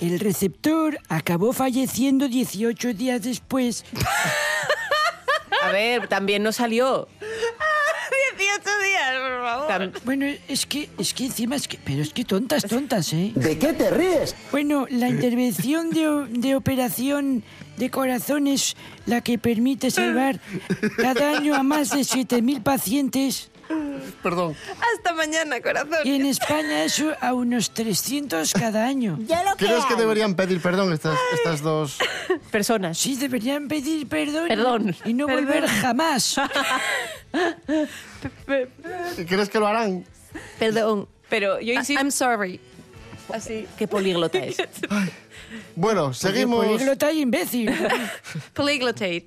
el 0.00 0.18
receptor 0.18 0.98
acabó 1.08 1.52
falleciendo 1.52 2.26
18 2.28 2.94
días 2.94 3.22
después. 3.22 3.84
A 5.62 5.70
ver, 5.70 6.08
también 6.08 6.42
no 6.42 6.52
salió. 6.52 7.08
18 8.38 8.62
días, 8.82 9.20
por 9.20 9.42
favor. 9.42 9.68
Tam- 9.68 10.04
Bueno, 10.04 10.26
es 10.48 10.66
que, 10.66 10.88
es 10.98 11.14
que 11.14 11.26
encima 11.26 11.54
es 11.56 11.68
que... 11.68 11.78
Pero 11.84 12.02
es 12.02 12.12
que 12.12 12.24
tontas, 12.24 12.64
tontas, 12.64 13.12
¿eh? 13.12 13.32
¿De 13.34 13.58
qué 13.58 13.72
te 13.72 13.90
ríes? 13.90 14.34
Bueno, 14.50 14.86
la 14.90 15.08
intervención 15.08 15.90
de, 15.90 16.08
o- 16.08 16.26
de 16.26 16.56
operación 16.56 17.44
de 17.76 17.90
corazón 17.90 18.46
es 18.46 18.76
la 19.06 19.20
que 19.20 19.38
permite 19.38 19.90
salvar 19.90 20.40
cada 20.96 21.36
año 21.36 21.54
a 21.54 21.62
más 21.62 21.90
de 21.90 22.00
7.000 22.00 22.62
pacientes. 22.62 23.48
Perdón. 24.22 24.54
Hasta 24.94 25.14
mañana, 25.14 25.60
corazón. 25.62 25.98
Y 26.04 26.14
en 26.16 26.26
España 26.26 26.84
eso 26.84 27.12
a 27.20 27.32
unos 27.32 27.70
300 27.70 28.52
cada 28.52 28.84
año. 28.84 29.18
Yo 29.20 29.36
lo 29.44 29.56
que 29.56 29.66
¿Crees 29.66 29.84
que 29.86 29.94
deberían 29.94 30.34
pedir 30.34 30.60
perdón 30.60 30.92
estas, 30.92 31.18
estas 31.34 31.62
dos? 31.62 31.96
Personas. 32.50 32.98
Sí, 32.98 33.16
deberían 33.16 33.68
pedir 33.68 34.06
perdón. 34.08 34.48
Perdón. 34.48 34.96
Y 35.06 35.14
no 35.14 35.26
Perdón. 35.26 35.44
volver 35.46 35.66
jamás. 35.68 36.36
¿Crees 39.26 39.48
que 39.48 39.58
lo 39.58 39.66
harán? 39.66 40.04
Perdón, 40.58 41.08
pero 41.28 41.60
yo 41.60 41.72
insisto 41.72 42.00
I'm 42.02 42.10
sorry. 42.10 42.60
así 43.32 43.66
que 43.78 43.88
políglota 43.88 44.38
es. 44.38 44.56
Bueno, 45.76 46.12
seguimos. 46.12 46.64
Políglota 46.64 47.12
y 47.12 47.20
imbécil. 47.22 47.70
Polyglotate. 48.54 49.24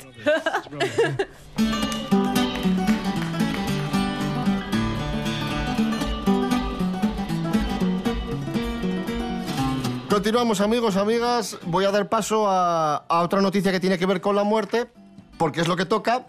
Continuamos 10.09 10.61
amigos, 10.61 10.95
amigas. 10.95 11.57
Voy 11.63 11.85
a 11.85 11.91
dar 11.91 12.07
paso 12.07 12.47
a, 12.47 12.97
a 12.97 13.21
otra 13.21 13.41
noticia 13.41 13.71
que 13.71 13.79
tiene 13.79 13.97
que 13.97 14.05
ver 14.05 14.21
con 14.21 14.35
la 14.35 14.43
muerte, 14.43 14.87
porque 15.37 15.61
es 15.61 15.67
lo 15.67 15.75
que 15.75 15.85
toca. 15.85 16.27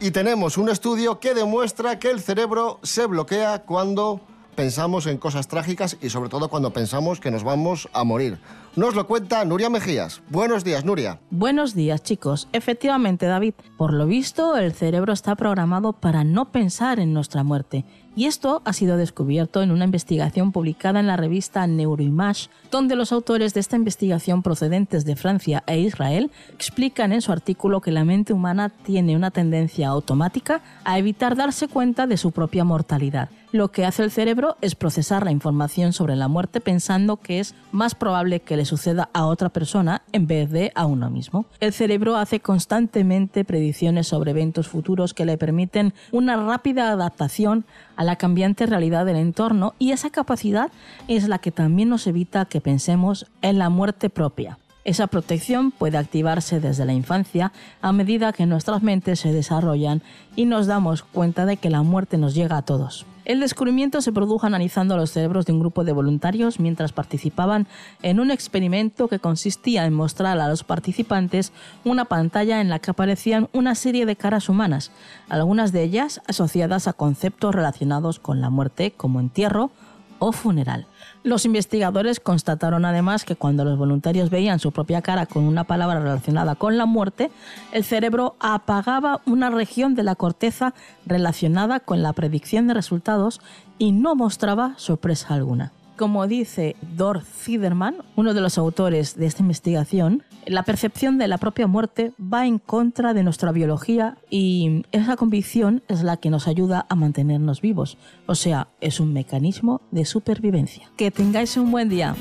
Y 0.00 0.10
tenemos 0.10 0.56
un 0.58 0.68
estudio 0.68 1.20
que 1.20 1.34
demuestra 1.34 1.98
que 1.98 2.10
el 2.10 2.20
cerebro 2.20 2.80
se 2.82 3.06
bloquea 3.06 3.62
cuando 3.62 4.20
pensamos 4.54 5.06
en 5.06 5.18
cosas 5.18 5.48
trágicas 5.48 5.96
y 6.00 6.10
sobre 6.10 6.28
todo 6.28 6.48
cuando 6.48 6.72
pensamos 6.72 7.20
que 7.20 7.30
nos 7.30 7.44
vamos 7.44 7.88
a 7.92 8.04
morir. 8.04 8.38
Nos 8.76 8.94
lo 8.94 9.06
cuenta 9.06 9.44
Nuria 9.44 9.68
Mejías. 9.68 10.22
Buenos 10.28 10.62
días, 10.62 10.84
Nuria. 10.84 11.18
Buenos 11.30 11.74
días, 11.74 12.02
chicos. 12.04 12.48
Efectivamente, 12.52 13.26
David, 13.26 13.54
por 13.76 13.92
lo 13.92 14.06
visto, 14.06 14.56
el 14.56 14.72
cerebro 14.72 15.12
está 15.12 15.34
programado 15.34 15.92
para 15.92 16.22
no 16.22 16.52
pensar 16.52 17.00
en 17.00 17.12
nuestra 17.12 17.42
muerte. 17.42 17.84
Y 18.14 18.26
esto 18.26 18.60
ha 18.64 18.72
sido 18.72 18.96
descubierto 18.96 19.62
en 19.62 19.70
una 19.70 19.84
investigación 19.84 20.52
publicada 20.52 21.00
en 21.00 21.06
la 21.06 21.16
revista 21.16 21.66
Neuroimage, 21.66 22.48
donde 22.70 22.96
los 22.96 23.12
autores 23.12 23.54
de 23.54 23.60
esta 23.60 23.76
investigación 23.76 24.42
procedentes 24.42 25.04
de 25.04 25.16
Francia 25.16 25.62
e 25.66 25.78
Israel 25.78 26.30
explican 26.52 27.12
en 27.12 27.22
su 27.22 27.32
artículo 27.32 27.80
que 27.80 27.92
la 27.92 28.04
mente 28.04 28.32
humana 28.32 28.68
tiene 28.68 29.16
una 29.16 29.30
tendencia 29.30 29.88
automática 29.88 30.60
a 30.84 30.98
evitar 30.98 31.36
darse 31.36 31.68
cuenta 31.68 32.06
de 32.06 32.16
su 32.16 32.32
propia 32.32 32.64
mortalidad. 32.64 33.30
Lo 33.52 33.72
que 33.72 33.84
hace 33.84 34.04
el 34.04 34.12
cerebro 34.12 34.56
es 34.60 34.76
procesar 34.76 35.24
la 35.24 35.32
información 35.32 35.92
sobre 35.92 36.14
la 36.14 36.28
muerte 36.28 36.60
pensando 36.60 37.16
que 37.16 37.40
es 37.40 37.56
más 37.72 37.96
probable 37.96 38.38
que 38.38 38.56
le 38.56 38.64
suceda 38.64 39.10
a 39.12 39.26
otra 39.26 39.48
persona 39.48 40.02
en 40.12 40.28
vez 40.28 40.50
de 40.50 40.70
a 40.76 40.86
uno 40.86 41.10
mismo. 41.10 41.46
El 41.58 41.72
cerebro 41.72 42.14
hace 42.14 42.38
constantemente 42.38 43.44
predicciones 43.44 44.06
sobre 44.06 44.30
eventos 44.30 44.68
futuros 44.68 45.14
que 45.14 45.24
le 45.24 45.36
permiten 45.36 45.94
una 46.12 46.36
rápida 46.36 46.92
adaptación 46.92 47.64
a 47.96 48.04
la 48.04 48.14
cambiante 48.14 48.66
realidad 48.66 49.04
del 49.04 49.16
entorno 49.16 49.74
y 49.80 49.90
esa 49.90 50.10
capacidad 50.10 50.70
es 51.08 51.26
la 51.26 51.38
que 51.38 51.50
también 51.50 51.88
nos 51.88 52.06
evita 52.06 52.44
que 52.44 52.60
pensemos 52.60 53.26
en 53.42 53.58
la 53.58 53.68
muerte 53.68 54.10
propia. 54.10 54.58
Esa 54.84 55.08
protección 55.08 55.72
puede 55.72 55.98
activarse 55.98 56.58
desde 56.58 56.86
la 56.86 56.94
infancia 56.94 57.52
a 57.82 57.92
medida 57.92 58.32
que 58.32 58.46
nuestras 58.46 58.82
mentes 58.82 59.20
se 59.20 59.32
desarrollan 59.32 60.02
y 60.36 60.46
nos 60.46 60.66
damos 60.66 61.02
cuenta 61.02 61.44
de 61.44 61.58
que 61.58 61.68
la 61.68 61.82
muerte 61.82 62.16
nos 62.16 62.34
llega 62.34 62.56
a 62.56 62.62
todos. 62.62 63.04
El 63.26 63.40
descubrimiento 63.40 64.00
se 64.00 64.10
produjo 64.10 64.46
analizando 64.46 64.96
los 64.96 65.10
cerebros 65.10 65.44
de 65.44 65.52
un 65.52 65.60
grupo 65.60 65.84
de 65.84 65.92
voluntarios 65.92 66.58
mientras 66.58 66.92
participaban 66.92 67.66
en 68.02 68.18
un 68.18 68.30
experimento 68.30 69.08
que 69.08 69.18
consistía 69.18 69.84
en 69.84 69.92
mostrar 69.92 70.40
a 70.40 70.48
los 70.48 70.64
participantes 70.64 71.52
una 71.84 72.06
pantalla 72.06 72.62
en 72.62 72.70
la 72.70 72.78
que 72.78 72.90
aparecían 72.90 73.48
una 73.52 73.74
serie 73.74 74.06
de 74.06 74.16
caras 74.16 74.48
humanas, 74.48 74.90
algunas 75.28 75.72
de 75.72 75.82
ellas 75.82 76.22
asociadas 76.26 76.88
a 76.88 76.94
conceptos 76.94 77.54
relacionados 77.54 78.18
con 78.18 78.40
la 78.40 78.48
muerte 78.48 78.92
como 78.96 79.20
entierro 79.20 79.70
o 80.18 80.32
funeral. 80.32 80.86
Los 81.22 81.44
investigadores 81.44 82.18
constataron 82.18 82.86
además 82.86 83.24
que 83.24 83.36
cuando 83.36 83.64
los 83.64 83.76
voluntarios 83.76 84.30
veían 84.30 84.58
su 84.58 84.72
propia 84.72 85.02
cara 85.02 85.26
con 85.26 85.44
una 85.44 85.64
palabra 85.64 86.00
relacionada 86.00 86.54
con 86.54 86.78
la 86.78 86.86
muerte, 86.86 87.30
el 87.72 87.84
cerebro 87.84 88.36
apagaba 88.40 89.20
una 89.26 89.50
región 89.50 89.94
de 89.94 90.02
la 90.02 90.14
corteza 90.14 90.72
relacionada 91.04 91.80
con 91.80 92.02
la 92.02 92.14
predicción 92.14 92.68
de 92.68 92.74
resultados 92.74 93.42
y 93.76 93.92
no 93.92 94.14
mostraba 94.14 94.72
sorpresa 94.78 95.34
alguna. 95.34 95.72
Como 96.00 96.26
dice 96.26 96.76
Dor 96.96 97.20
Fiederman, 97.20 97.96
uno 98.16 98.32
de 98.32 98.40
los 98.40 98.56
autores 98.56 99.16
de 99.16 99.26
esta 99.26 99.42
investigación, 99.42 100.22
la 100.46 100.62
percepción 100.62 101.18
de 101.18 101.28
la 101.28 101.36
propia 101.36 101.66
muerte 101.66 102.14
va 102.18 102.46
en 102.46 102.58
contra 102.58 103.12
de 103.12 103.22
nuestra 103.22 103.52
biología 103.52 104.16
y 104.30 104.86
esa 104.92 105.16
convicción 105.16 105.82
es 105.88 106.02
la 106.02 106.16
que 106.16 106.30
nos 106.30 106.48
ayuda 106.48 106.86
a 106.88 106.94
mantenernos 106.94 107.60
vivos. 107.60 107.98
O 108.24 108.34
sea, 108.34 108.68
es 108.80 108.98
un 108.98 109.12
mecanismo 109.12 109.82
de 109.90 110.06
supervivencia. 110.06 110.90
Que 110.96 111.10
tengáis 111.10 111.58
un 111.58 111.70
buen 111.70 111.90
día. 111.90 112.16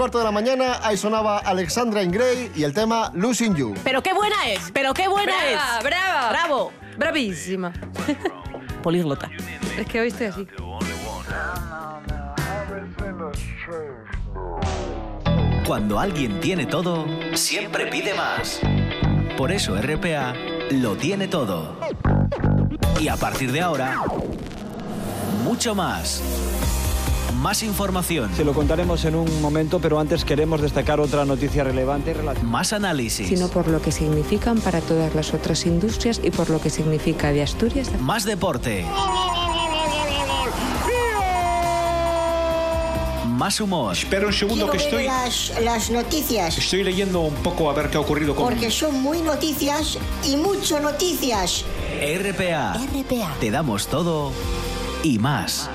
Cuarto 0.00 0.16
de 0.16 0.24
la 0.24 0.30
mañana, 0.30 0.78
ahí 0.82 0.96
sonaba 0.96 1.40
Alexandra 1.40 2.02
Ingray 2.02 2.52
y 2.56 2.62
el 2.62 2.72
tema 2.72 3.10
Losing 3.12 3.54
You. 3.54 3.74
Pero 3.84 4.02
qué 4.02 4.14
buena 4.14 4.48
es, 4.48 4.70
pero 4.72 4.94
qué 4.94 5.08
buena 5.08 5.30
¡Brava, 5.30 5.76
es. 5.78 5.84
brava! 5.84 6.30
Bravo. 6.30 6.72
Bravísima. 6.96 7.70
Políglota. 8.82 9.30
Es 9.76 9.86
que 9.86 10.00
hoy 10.00 10.08
estoy 10.08 10.28
así. 10.28 10.46
Cuando 15.66 16.00
alguien 16.00 16.40
tiene 16.40 16.64
todo, 16.64 17.04
siempre 17.34 17.84
pide 17.88 18.14
más. 18.14 18.58
Por 19.36 19.52
eso 19.52 19.76
RPA 19.76 20.32
lo 20.70 20.96
tiene 20.96 21.28
todo. 21.28 21.78
Y 22.98 23.08
a 23.08 23.18
partir 23.18 23.52
de 23.52 23.60
ahora, 23.60 24.00
mucho 25.44 25.74
más. 25.74 26.22
Más 27.40 27.62
información. 27.62 28.30
Se 28.36 28.44
lo 28.44 28.52
contaremos 28.52 29.06
en 29.06 29.14
un 29.14 29.40
momento, 29.40 29.78
pero 29.80 29.98
antes 29.98 30.26
queremos 30.26 30.60
destacar 30.60 31.00
otra 31.00 31.24
noticia 31.24 31.64
relevante. 31.64 32.14
Más 32.42 32.74
análisis. 32.74 33.28
sino 33.28 33.48
por 33.48 33.66
lo 33.68 33.80
que 33.80 33.92
significan 33.92 34.60
para 34.60 34.82
todas 34.82 35.14
las 35.14 35.32
otras 35.32 35.64
industrias 35.64 36.20
y 36.22 36.30
por 36.30 36.50
lo 36.50 36.60
que 36.60 36.68
significa 36.68 37.32
de 37.32 37.42
Asturias. 37.42 37.90
Más 37.98 38.24
deporte. 38.24 38.84
Más 43.26 43.58
humor. 43.58 43.96
Espera 43.96 44.26
un 44.26 44.34
segundo 44.34 44.68
Quiero 44.68 44.78
que 44.78 44.84
estoy, 44.84 45.04
las, 45.06 45.58
las 45.62 45.90
noticias, 45.90 46.58
estoy 46.58 46.84
leyendo 46.84 47.20
un 47.20 47.34
poco 47.36 47.70
a 47.70 47.72
ver 47.72 47.88
qué 47.88 47.96
ha 47.96 48.00
ocurrido 48.00 48.36
con... 48.36 48.44
porque 48.44 48.70
son 48.70 49.00
muy 49.00 49.22
noticias 49.22 49.96
y 50.28 50.36
mucho 50.36 50.78
noticias. 50.78 51.64
RPA. 52.02 52.74
RPA. 52.74 53.34
Te 53.40 53.50
damos 53.50 53.86
todo 53.86 54.30
y 55.02 55.18
más. 55.18 55.70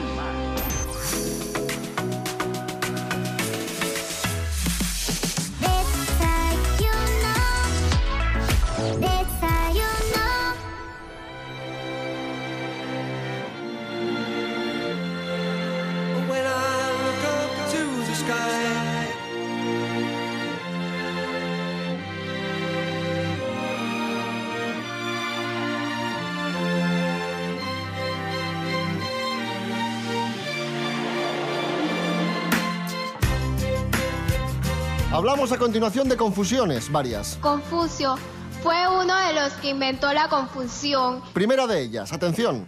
Hablamos 35.27 35.51
a 35.51 35.57
continuación 35.57 36.07
de 36.07 36.17
confusiones, 36.17 36.91
varias. 36.91 37.39
Confucio 37.41 38.15
fue 38.61 38.75
uno 38.88 39.17
de 39.27 39.33
los 39.33 39.53
que 39.53 39.69
inventó 39.69 40.13
la 40.13 40.29
confusión. 40.29 41.19
Primera 41.33 41.65
de 41.65 41.81
ellas, 41.81 42.13
atención. 42.13 42.67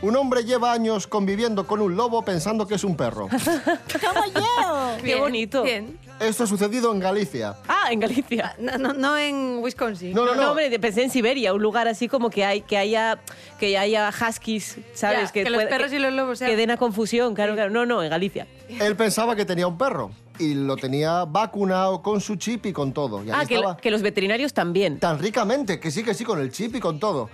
Un 0.00 0.16
hombre 0.16 0.42
lleva 0.42 0.72
años 0.72 1.06
conviviendo 1.06 1.64
con 1.64 1.80
un 1.80 1.94
lobo 1.94 2.24
pensando 2.24 2.66
que 2.66 2.74
es 2.74 2.82
un 2.82 2.96
perro. 2.96 3.28
¡Como 4.00 4.24
yo! 4.34 4.96
Qué 5.04 5.14
bonito. 5.14 5.62
Bien. 5.62 5.96
Esto 6.18 6.42
ha 6.42 6.46
sucedido 6.48 6.92
en 6.92 6.98
Galicia. 6.98 7.54
Ah, 7.68 7.86
en 7.92 8.00
Galicia. 8.00 8.56
No, 8.58 8.78
no, 8.78 8.92
no 8.94 9.16
en 9.16 9.58
Wisconsin. 9.62 10.12
No, 10.12 10.24
no, 10.24 10.34
no. 10.34 10.50
hombre, 10.50 10.76
pensé 10.80 11.04
en 11.04 11.10
Siberia, 11.10 11.54
un 11.54 11.62
lugar 11.62 11.86
así 11.86 12.08
como 12.08 12.30
que 12.30 12.44
hay 12.44 12.62
que 12.62 12.78
haya 12.78 13.20
que 13.60 13.78
haya 13.78 14.10
huskies, 14.10 14.78
¿sabes? 14.92 15.26
Ya, 15.28 15.32
que 15.32 15.44
los 15.44 15.54
pueda- 15.54 15.70
perros 15.70 15.92
y 15.92 16.00
los 16.00 16.12
lobos 16.12 16.40
sean- 16.40 16.50
que 16.50 16.56
den 16.56 16.72
a 16.72 16.76
confusión, 16.78 17.32
claro, 17.36 17.54
claro. 17.54 17.70
No, 17.70 17.86
no, 17.86 18.02
en 18.02 18.10
Galicia. 18.10 18.48
Él 18.68 18.96
pensaba 18.96 19.36
que 19.36 19.44
tenía 19.44 19.68
un 19.68 19.78
perro 19.78 20.10
y 20.42 20.54
lo 20.54 20.76
tenía 20.76 21.24
vacunado 21.24 22.02
con 22.02 22.20
su 22.20 22.36
chip 22.36 22.66
y 22.66 22.72
con 22.72 22.92
todo. 22.92 23.24
Y 23.24 23.28
ahí 23.30 23.36
Ah, 23.42 23.44
que, 23.46 23.54
estaba 23.54 23.76
que 23.76 23.90
los 23.90 24.02
veterinarios 24.02 24.52
también. 24.52 24.98
tan 24.98 25.18
ricamente, 25.18 25.78
que 25.80 25.90
sí, 25.90 26.02
que 26.02 26.14
sí, 26.14 26.24
con 26.24 26.40
el 26.40 26.50
chip 26.50 26.74
y 26.76 26.80
con 26.80 26.98
todo. 26.98 27.30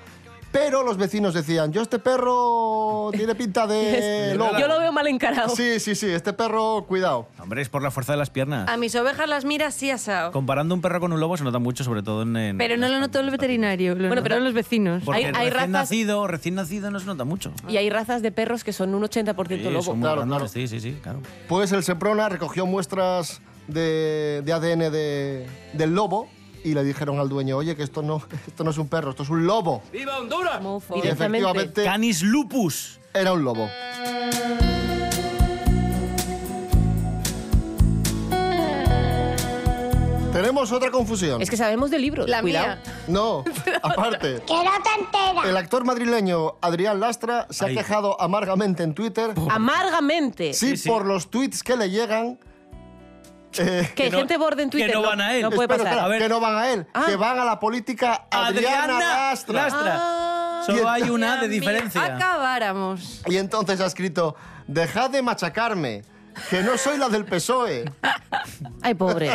Pero 0.51 0.83
los 0.83 0.97
vecinos 0.97 1.35
decían, 1.35 1.73
yo 1.73 1.83
este 1.83 1.99
perro 1.99 3.11
tiene 3.13 3.35
pinta 3.35 3.67
de 3.67 4.35
lobo. 4.39 4.59
Yo 4.59 4.67
lo 4.67 4.79
veo 4.79 4.93
mal 4.93 5.07
encarado. 5.07 5.55
Sí, 5.55 5.79
sí, 5.79 5.95
sí, 5.95 6.07
este 6.07 6.33
perro, 6.33 6.85
cuidado. 6.89 7.29
Hombre, 7.39 7.61
es 7.61 7.69
por 7.69 7.83
la 7.83 7.91
fuerza 7.91 8.13
de 8.13 8.19
las 8.19 8.31
piernas. 8.31 8.67
A 8.69 8.77
mis 8.79 8.95
ovejas 8.95 9.29
las 9.29 9.45
miras 9.45 9.75
sí 9.75 9.91
asado. 9.91 10.33
Comparando 10.33 10.75
un 10.75 10.81
perro 10.81 11.01
con 11.01 11.13
un 11.13 11.21
lobo 11.21 11.37
se 11.37 11.45
nota 11.45 11.59
mucho, 11.59 11.85
sobre 11.85 12.03
todo 12.03 12.23
en... 12.23 12.35
en- 12.37 12.59
Pero 12.59 12.77
no 12.79 12.89
lo 12.89 12.99
notó 12.99 13.21
el 13.21 13.31
veterinario, 13.31 13.91
lo 13.95 14.09
Bueno, 14.09 14.23
pero- 14.23 14.37
notaron 14.37 14.45
los 14.45 14.55
vecinos. 14.55 15.03
Porque 15.05 15.19
hay- 15.19 15.25
hay 15.27 15.33
recién 15.51 15.53
razas- 15.55 15.69
nacido, 15.69 16.27
recién 16.27 16.55
nacido 16.55 16.91
no 16.91 16.99
se 16.99 17.07
nota 17.07 17.25
mucho. 17.25 17.53
Y 17.69 17.77
hay 17.77 17.91
razas 17.91 18.23
de 18.23 18.33
perros 18.33 18.65
que 18.65 18.73
son 18.73 18.95
un 18.95 19.03
80% 19.03 19.49
Sí, 19.59 19.65
lobo. 19.65 19.83
son 19.83 19.99
muy 19.99 20.07
Claro, 20.07 20.23
grandes, 20.23 20.37
claro. 20.39 20.49
Sí, 20.49 20.67
sí, 20.67 20.81
sí, 20.81 20.99
claro. 21.03 21.21
Pues 21.47 21.73
el 21.73 21.85
Seprona 21.85 22.29
recogió 22.31 22.65
muestras 22.65 23.43
de, 23.67 24.41
de 24.47 24.53
ADN 24.55 24.91
de- 24.91 25.47
del 25.75 25.95
lobo 25.95 26.27
y 26.69 26.75
le 26.75 26.85
dijeron 26.85 27.19
al 27.19 27.29
dueño, 27.29 27.57
oye, 27.57 27.75
que 27.77 27.83
esto 27.83 28.03
no, 28.03 28.23
esto 28.47 28.65
no 28.65 28.71
es 28.71 28.79
un 28.79 28.89
perro, 28.89 29.11
esto 29.11 29.23
es 29.23 29.31
un 29.31 29.47
lobo. 29.47 29.83
¡Viva 29.93 30.19
Honduras! 30.19 30.61
Mofo. 30.63 30.97
Y 31.03 31.07
efectivamente 31.09 31.85
Canis 31.85 32.23
lupus. 32.23 32.99
era 33.15 33.33
un 33.33 33.43
lobo. 33.45 33.69
Tenemos 40.33 40.71
otra 40.71 40.91
confusión. 40.91 41.43
Es 41.43 41.51
que 41.51 41.57
sabemos 41.57 41.91
de 41.91 41.99
libros, 41.99 42.29
La 42.29 42.41
cuidado. 42.43 42.67
mía. 42.77 42.83
No, 43.09 43.45
aparte. 43.83 44.41
Que 44.47 44.55
no 44.55 44.71
te 44.85 45.01
enteras. 45.01 45.47
El 45.47 45.57
actor 45.57 45.85
madrileño 45.85 46.55
Adrián 46.61 47.01
Lastra 47.01 47.47
se 47.51 47.65
ha 47.65 47.69
quejado 47.69 48.21
amargamente 48.21 48.83
en 48.85 48.95
Twitter. 48.95 49.33
Amargamente. 49.51 50.53
Sí, 50.53 50.71
Sí, 50.71 50.77
sí. 50.77 50.89
por 50.89 51.07
los 51.07 51.31
tweets 51.31 51.63
que 51.65 51.77
le 51.77 51.91
llegan. 51.91 52.39
Eh, 53.59 53.89
Que, 53.95 54.05
Que 54.05 54.11
no- 54.11 54.19
gente 54.19 54.37
borde 54.37 54.63
en 54.63 54.71
que 54.71 54.79
Twitter. 54.79 54.95
no 54.95 55.03
van 55.03 55.21
a 55.21 55.35
él. 55.35 55.43
No 55.43 55.51
puede 55.51 55.63
espera, 55.67 55.79
pasar. 55.79 55.93
espera, 55.93 56.05
A 56.05 56.09
ver. 56.09 56.23
que 56.23 56.29
no 56.29 56.41
van 56.41 56.57
a 56.57 56.73
él, 56.73 56.87
Ah. 56.93 57.05
que 57.07 57.17
van 57.17 57.39
a 57.39 57.45
la 57.45 57.59
política 57.61 58.27
Adriana, 58.31 58.99
Lastra. 58.99 59.69
Ah. 59.73 60.63
Solo 60.67 60.89
hay 60.89 61.03
una 61.11 61.37
de 61.41 61.49
diferencia. 61.49 62.05
Acabáramos. 62.05 63.23
Y 63.27 63.37
entonces 63.37 63.81
ha 63.81 63.87
escrito, 63.87 64.37
dejad 64.67 65.11
de 65.11 65.23
machacarme, 65.23 66.03
que 66.51 66.63
no 66.63 66.77
soy 66.79 66.99
la 66.99 67.09
del 67.09 67.25
PSOE. 67.25 67.85
Ay, 68.83 68.95
pobre. 68.95 69.31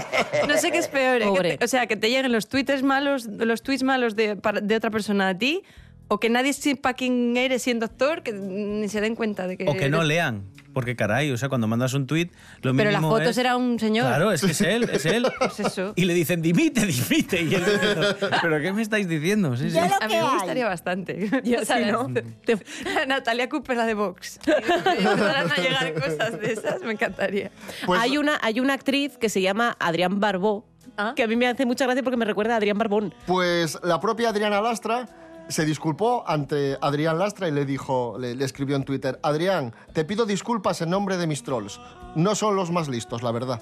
No 0.48 0.58
sé 0.58 0.72
qué 0.72 0.78
es 0.78 0.88
peor. 0.88 1.22
¿eh? 1.22 1.26
Pobre. 1.26 1.52
Que 1.52 1.58
te- 1.58 1.66
o 1.66 1.68
sea, 1.68 1.88
que 1.88 1.96
te 1.96 2.10
lleguen 2.10 2.32
los 2.32 2.48
tweets 2.48 2.84
malos, 2.84 3.26
los 3.26 3.62
tweets 3.64 3.84
malos 3.84 4.16
de, 4.16 4.36
de 4.62 4.76
otra 4.76 4.90
persona 4.92 5.30
a 5.30 5.38
ti, 5.38 5.64
o 6.08 6.20
que 6.20 6.30
nadie 6.30 6.54
sepa 6.54 6.94
quién 6.94 7.36
eres 7.36 7.64
siendo 7.64 7.86
actor, 7.86 8.22
que 8.24 8.32
ni 8.34 8.88
se 8.90 9.02
den 9.02 9.16
cuenta 9.16 9.48
de 9.48 9.58
que. 9.58 9.68
O 9.68 9.74
que 9.76 9.90
no 9.90 9.98
eres- 9.98 10.08
lean. 10.10 10.44
Porque 10.74 10.96
caray, 10.96 11.32
o 11.32 11.38
sea, 11.38 11.50
cuando 11.50 11.68
mandas 11.68 11.94
un 11.94 12.08
tuit, 12.08 12.32
lo 12.62 12.74
Pero 12.76 12.90
la 12.92 12.98
mínimo 13.00 13.10
foto 13.16 13.30
es- 13.30 13.36
será 13.36 13.56
un 13.58 13.78
señor. 13.80 14.08
Claro, 14.08 14.32
es 14.32 14.42
que 14.44 14.52
es 14.52 14.62
él, 14.62 14.90
es 14.92 15.06
él. 15.06 15.28
Pues 15.40 15.60
eso. 15.60 15.94
Y 15.96 16.06
le 16.06 16.14
dicen, 16.14 16.42
dimite, 16.42 16.86
dimite. 16.86 17.42
Y 17.44 17.54
él 17.56 17.64
diciendo, 17.66 18.16
¿pero 18.42 18.60
qué 18.62 18.74
me 18.74 18.82
estáis 18.82 19.08
diciendo? 19.08 19.56
Sí, 19.56 19.70
sí. 19.70 19.76
Ya 19.76 19.88
lo 19.88 19.96
A 19.96 20.08
mí 20.08 20.14
que 20.14 20.20
me 20.22 20.28
hay. 20.28 20.34
gustaría 20.34 20.66
bastante. 20.68 21.30
¿no? 21.92 22.10
Natalia 23.08 23.50
Cooper, 23.50 23.78
la 23.78 23.86
de 23.86 23.94
Vox. 23.94 24.40
Empezaran 24.46 25.52
a 25.52 25.56
llegar 25.58 25.94
cosas 25.94 26.40
de 26.40 26.52
esas, 26.54 26.82
me 26.82 26.94
encantaría. 26.94 27.52
Pues- 27.86 28.00
hay, 28.02 28.18
una, 28.18 28.40
hay 28.42 28.60
una 28.60 28.74
actriz 28.74 29.18
que 29.18 29.30
se 29.30 29.42
llama 29.42 29.76
Adrián 29.80 30.20
Barbó, 30.20 30.66
Ah. 30.96 31.14
que 31.16 31.24
a 31.24 31.28
mí 31.28 31.36
me 31.36 31.48
hace 31.48 31.66
mucha 31.66 31.86
gracia 31.86 32.04
porque 32.04 32.18
me 32.18 32.26
recuerda 32.26 32.54
a 32.54 32.58
Adrián 32.58 32.78
Barbón. 32.78 33.16
Pues 33.26 33.80
la 33.84 34.00
propia 34.00 34.30
Adriana 34.30 34.62
Lastra 34.62 35.08
se 35.48 35.66
disculpó 35.66 36.24
ante 36.28 36.78
Adrián 36.82 37.20
Lastra 37.20 37.48
y 37.48 37.52
le 37.52 37.66
dijo, 37.66 38.18
le, 38.20 38.32
escribió 38.44 38.76
en 38.76 38.84
Twitter, 38.84 39.20
Adrián, 39.24 39.74
te 39.94 40.06
pido 40.06 40.26
disculpas 40.26 40.82
en 40.82 40.90
nombre 40.90 41.18
de 41.18 41.28
mis 41.28 41.44
trolls. 41.44 41.80
No 42.16 42.36
son 42.36 42.56
los 42.56 42.72
más 42.72 42.88
listos, 42.88 43.24
la 43.24 43.32
verdad. 43.32 43.62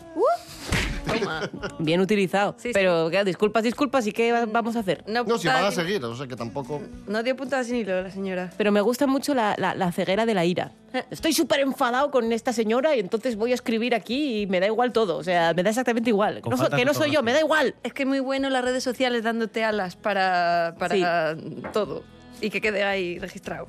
Bien 1.79 1.99
utilizado. 2.01 2.55
Sí, 2.57 2.69
sí. 2.69 2.71
Pero 2.73 3.07
claro, 3.09 3.25
disculpas, 3.25 3.63
disculpas, 3.63 4.05
¿y 4.07 4.11
qué 4.11 4.31
va- 4.31 4.45
vamos 4.45 4.75
a 4.75 4.79
hacer? 4.79 5.03
No, 5.07 5.23
si 5.23 5.29
puntada 5.31 5.61
van 5.61 5.65
a 5.65 5.71
seguir, 5.71 6.03
o 6.03 6.15
sea 6.15 6.27
que 6.27 6.35
tampoco... 6.35 6.81
No 7.07 7.23
dio 7.23 7.35
puntada 7.35 7.63
sin 7.63 7.75
hilo 7.77 8.01
la 8.01 8.11
señora. 8.11 8.51
Pero 8.57 8.71
me 8.71 8.81
gusta 8.81 9.07
mucho 9.07 9.33
la, 9.33 9.55
la- 9.57 9.75
la 9.75 9.91
ceguera 9.91 10.25
de 10.25 10.33
la 10.33 10.45
ira. 10.45 10.71
Estoy 11.09 11.31
súper 11.33 11.61
enfadado 11.61 12.11
con 12.11 12.31
esta 12.33 12.51
señora 12.51 12.95
y 12.95 12.99
entonces 12.99 13.35
voy 13.37 13.51
a 13.51 13.55
escribir 13.55 13.95
aquí 13.95 14.41
y 14.41 14.47
me 14.47 14.59
da 14.59 14.67
igual 14.67 14.91
todo. 14.91 15.17
O 15.17 15.23
sea, 15.23 15.53
me 15.53 15.63
da 15.63 15.69
exactamente 15.69 16.09
igual. 16.09 16.41
No 16.49 16.57
so- 16.57 16.69
que 16.69 16.83
no 16.85 16.93
soy 16.93 17.11
yo, 17.11 17.23
me 17.23 17.31
da 17.33 17.39
igual. 17.39 17.75
Es 17.83 17.93
que 17.93 18.03
es 18.03 18.09
muy 18.09 18.19
bueno 18.19 18.49
las 18.49 18.63
redes 18.63 18.83
sociales 18.83 19.23
dándote 19.23 19.63
alas 19.63 19.95
para, 19.95 20.75
para 20.77 21.35
todo 21.71 22.03
y 22.41 22.49
que 22.49 22.59
quede 22.59 22.83
ahí 22.83 23.19
registrado. 23.19 23.67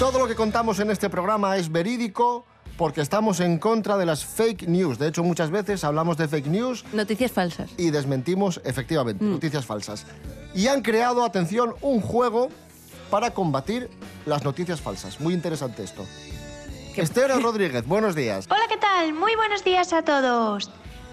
Todo 0.00 0.18
lo 0.18 0.26
que 0.26 0.34
contamos 0.34 0.80
en 0.80 0.90
este 0.90 1.10
programa 1.10 1.56
es 1.58 1.70
verídico 1.70 2.46
porque 2.78 3.02
estamos 3.02 3.38
en 3.40 3.58
contra 3.58 3.98
de 3.98 4.06
las 4.06 4.24
fake 4.24 4.66
news. 4.66 4.98
De 4.98 5.06
hecho, 5.08 5.22
muchas 5.22 5.50
veces 5.50 5.84
hablamos 5.84 6.16
de 6.16 6.26
fake 6.26 6.46
news 6.46 6.84
Noticias 6.94 7.30
falsas. 7.30 7.70
y 7.76 7.90
desmentimos 7.90 8.60
efectivamente 8.64 9.22
Mm. 9.22 9.32
noticias 9.32 9.66
falsas. 9.66 10.06
Y 10.54 10.66
han 10.68 10.80
creado, 10.80 11.22
atención, 11.24 11.74
un 11.82 12.00
juego 12.00 12.48
para 13.10 13.32
combatir 13.32 13.90
las 14.24 14.42
noticias 14.42 14.80
falsas. 14.80 15.20
Muy 15.20 15.34
interesante 15.34 15.82
esto. 15.84 16.06
Esther 16.96 17.30
Rodríguez, 17.42 17.86
buenos 17.86 18.14
días. 18.14 18.46
Hola, 18.50 18.64
¿qué 18.68 18.78
tal? 18.78 19.12
Muy 19.12 19.36
buenos 19.36 19.62
días 19.64 19.92
a 19.92 20.02
todos. 20.02 20.70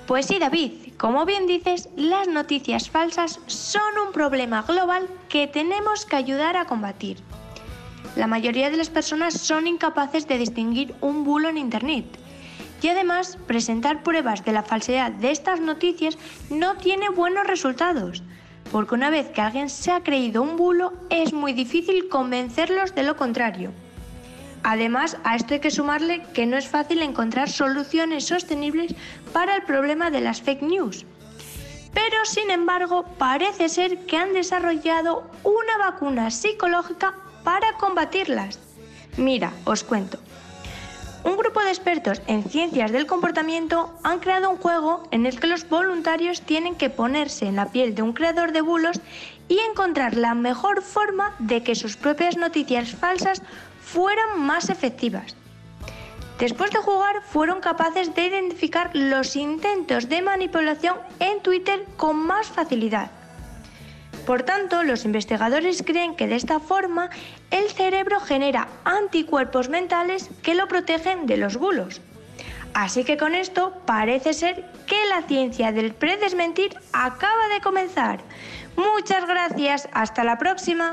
Pues 0.07 0.25
sí, 0.25 0.39
David, 0.39 0.93
Como 0.97 1.25
bien 1.25 1.45
dices, 1.45 1.89
las 1.97 2.27
noticias 2.29 2.89
falsas 2.89 3.39
son 3.45 3.81
un 4.07 4.13
problema 4.13 4.63
global 4.63 5.07
que 5.29 5.45
tenemos 5.45 6.05
que 6.07 6.15
ayudar 6.15 6.55
a 6.57 6.65
combatir. 6.65 7.17
La 8.17 8.25
mayoría 8.25 8.71
de 8.71 8.77
las 8.77 8.89
personas 8.89 9.35
son 9.35 9.67
incapaces 9.67 10.27
de 10.27 10.39
distinguir 10.39 10.95
un 11.01 11.23
bulo 11.23 11.49
en 11.49 11.57
Internet. 11.59 12.05
Y 12.81 12.87
además, 12.87 13.37
presentar 13.45 14.01
pruebas 14.01 14.43
de 14.43 14.53
la 14.53 14.63
falsedad 14.63 15.11
de 15.11 15.29
estas 15.29 15.59
noticias 15.59 16.17
no 16.49 16.77
tiene 16.77 17.09
buenos 17.09 17.45
resultados, 17.45 18.23
porque 18.71 18.95
una 18.95 19.11
vez 19.11 19.29
que 19.29 19.41
alguien 19.41 19.69
se 19.69 19.91
ha 19.91 20.01
creído 20.01 20.41
un 20.41 20.57
bulo, 20.57 20.93
es 21.11 21.31
muy 21.31 21.53
difícil 21.53 22.09
convencerlos 22.09 22.95
de 22.95 23.03
lo 23.03 23.15
contrario. 23.15 23.71
Además, 24.63 25.17
a 25.23 25.35
esto 25.35 25.53
hay 25.53 25.59
que 25.59 25.69
sumarle 25.69 26.23
que 26.33 26.47
no 26.47 26.57
es 26.57 26.67
fácil 26.67 27.03
encontrar 27.03 27.51
soluciones 27.51 28.25
sostenibles 28.25 28.95
para 29.31 29.55
el 29.55 29.61
problema 29.61 30.09
de 30.09 30.21
las 30.21 30.41
fake 30.41 30.63
news. 30.63 31.05
Pero, 31.93 32.25
sin 32.25 32.49
embargo, 32.49 33.05
parece 33.19 33.69
ser 33.69 34.07
que 34.07 34.17
han 34.17 34.33
desarrollado 34.33 35.29
una 35.43 35.77
vacuna 35.77 36.31
psicológica 36.31 37.13
para 37.47 37.77
combatirlas. 37.77 38.59
Mira, 39.15 39.53
os 39.63 39.85
cuento. 39.85 40.19
Un 41.23 41.37
grupo 41.37 41.61
de 41.61 41.69
expertos 41.69 42.21
en 42.27 42.43
ciencias 42.43 42.91
del 42.91 43.07
comportamiento 43.07 43.97
han 44.03 44.19
creado 44.19 44.49
un 44.49 44.57
juego 44.57 45.07
en 45.11 45.25
el 45.25 45.39
que 45.39 45.47
los 45.47 45.63
voluntarios 45.69 46.41
tienen 46.41 46.75
que 46.75 46.89
ponerse 46.89 47.45
en 47.47 47.55
la 47.55 47.67
piel 47.67 47.95
de 47.95 48.01
un 48.01 48.11
creador 48.11 48.51
de 48.51 48.59
bulos 48.59 48.99
y 49.47 49.59
encontrar 49.59 50.17
la 50.17 50.33
mejor 50.33 50.81
forma 50.81 51.35
de 51.39 51.63
que 51.63 51.75
sus 51.75 51.95
propias 51.95 52.35
noticias 52.35 52.93
falsas 52.93 53.41
fueran 53.81 54.41
más 54.41 54.69
efectivas. 54.69 55.37
Después 56.39 56.71
de 56.71 56.79
jugar, 56.79 57.21
fueron 57.21 57.61
capaces 57.61 58.13
de 58.13 58.27
identificar 58.27 58.91
los 58.93 59.37
intentos 59.37 60.09
de 60.09 60.21
manipulación 60.21 60.97
en 61.21 61.39
Twitter 61.41 61.85
con 61.95 62.17
más 62.17 62.47
facilidad. 62.47 63.09
Por 64.27 64.43
tanto, 64.43 64.83
los 64.83 65.05
investigadores 65.05 65.83
creen 65.83 66.13
que 66.13 66.27
de 66.27 66.35
esta 66.35 66.59
forma 66.59 67.09
el 67.49 67.69
cerebro 67.69 68.19
genera 68.19 68.67
anticuerpos 68.83 69.69
mentales 69.69 70.29
que 70.43 70.53
lo 70.53 70.67
protegen 70.67 71.27
de 71.27 71.37
los 71.37 71.55
bulos. 71.55 72.01
Así 72.73 73.05
que 73.05 73.15
con 73.15 73.35
esto 73.35 73.81
parece 73.85 74.33
ser 74.33 74.65
que 74.85 75.05
la 75.05 75.21
ciencia 75.21 75.71
del 75.71 75.93
predesmentir 75.93 76.75
acaba 76.91 77.47
de 77.53 77.61
comenzar. 77.61 78.19
Muchas 78.75 79.25
gracias, 79.25 79.87
hasta 79.93 80.25
la 80.25 80.37
próxima. 80.37 80.91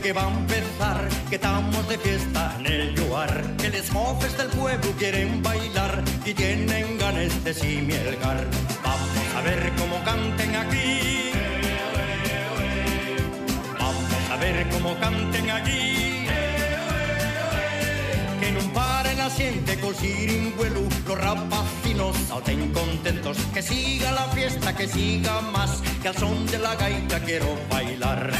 Que 0.00 0.12
va 0.14 0.24
a 0.24 0.30
empezar, 0.30 1.08
que 1.28 1.34
estamos 1.36 1.86
de 1.88 1.98
fiesta 1.98 2.56
en 2.58 2.66
el 2.66 2.94
lugar, 2.94 3.56
que 3.58 3.68
los 3.68 3.90
jóvenes 3.90 4.36
del 4.36 4.48
pueblo 4.48 4.92
quieren 4.98 5.42
bailar 5.42 6.02
y 6.24 6.32
tienen 6.32 6.98
ganas 6.98 7.44
de 7.44 7.52
simielgar. 7.52 8.46
Vamos 8.82 9.10
a 9.36 9.40
ver 9.42 9.72
cómo 9.78 10.02
canten 10.04 10.56
aquí. 10.56 11.32
Vamos 13.78 14.30
a 14.32 14.36
ver 14.36 14.68
cómo 14.70 14.98
canten 14.98 15.50
allí. 15.50 16.26
Que 18.40 18.52
no 18.52 18.72
pare 18.72 19.14
la 19.16 19.28
gente 19.28 19.78
col 19.80 19.94
ciringuelo, 19.94 20.82
los 21.06 21.18
rapacinos 21.18 22.16
salten 22.28 22.72
contentos. 22.72 23.36
Que 23.52 23.60
siga 23.60 24.12
la 24.12 24.24
fiesta, 24.28 24.74
que 24.74 24.88
siga 24.88 25.40
más, 25.42 25.82
que 26.00 26.08
al 26.08 26.16
son 26.16 26.46
de 26.46 26.58
la 26.58 26.74
gaita 26.74 27.20
quiero 27.20 27.48
bailar. 27.70 28.30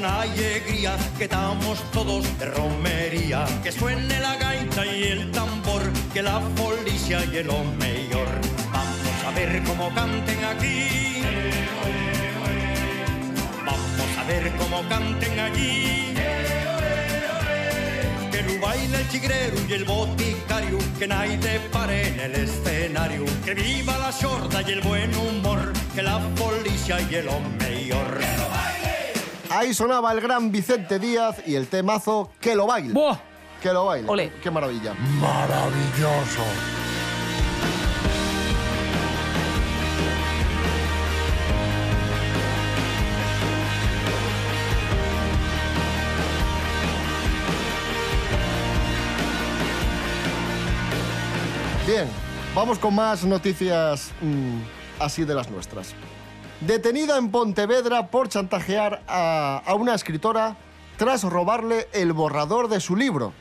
Con 0.00 0.08
alegría, 0.08 0.96
que 1.18 1.24
estamos 1.24 1.78
todos 1.92 2.24
de 2.38 2.46
romería. 2.46 3.44
Que 3.62 3.70
suene 3.70 4.18
la 4.20 4.36
gaita 4.36 4.86
y 4.86 5.02
el 5.04 5.30
tambor, 5.30 5.82
que 6.12 6.22
la 6.22 6.40
policía 6.56 7.22
y 7.24 7.42
lo 7.42 7.64
mejor. 7.78 8.28
Vamos 8.72 9.24
a 9.26 9.30
ver 9.32 9.62
cómo 9.64 9.92
canten 9.94 10.44
aquí. 10.44 11.22
Vamos 13.66 14.18
a 14.18 14.24
ver 14.24 14.52
cómo 14.56 14.88
canten 14.88 15.38
allí. 15.38 16.14
Que 18.32 18.42
lo 18.42 18.66
baile 18.66 18.96
el 18.96 19.08
chigrero 19.10 19.56
y 19.68 19.72
el 19.72 19.84
boticario, 19.84 20.78
que 20.98 21.06
nadie 21.06 21.60
pare 21.72 22.08
en 22.08 22.20
el 22.20 22.34
escenario. 22.36 23.24
Que 23.44 23.54
viva 23.54 23.98
la 23.98 24.12
sorda 24.12 24.62
y 24.66 24.72
el 24.72 24.80
buen 24.80 25.14
humor, 25.14 25.72
que 25.94 26.02
la 26.02 26.18
policía 26.36 27.00
y 27.10 27.14
el 27.16 27.26
mejor. 27.58 28.59
Ahí 29.50 29.74
sonaba 29.74 30.12
el 30.12 30.20
gran 30.20 30.52
Vicente 30.52 31.00
Díaz 31.00 31.42
y 31.44 31.56
el 31.56 31.66
temazo 31.66 32.30
Que 32.40 32.54
lo 32.54 32.68
baile. 32.68 32.94
Que 33.60 33.72
lo 33.72 33.86
baile. 33.86 34.32
Qué 34.40 34.48
maravilla. 34.48 34.94
Maravilloso. 34.94 36.44
Bien, 51.88 52.06
vamos 52.54 52.78
con 52.78 52.94
más 52.94 53.24
noticias 53.24 54.12
mm, 54.20 54.60
así 55.00 55.24
de 55.24 55.34
las 55.34 55.50
nuestras. 55.50 55.92
Detenida 56.60 57.16
en 57.16 57.30
Pontevedra 57.30 58.08
por 58.08 58.28
chantajear 58.28 59.02
a, 59.08 59.62
a 59.64 59.74
una 59.74 59.94
escritora 59.94 60.56
tras 60.96 61.24
robarle 61.24 61.88
el 61.94 62.12
borrador 62.12 62.68
de 62.68 62.80
su 62.80 62.96
libro. 62.96 63.32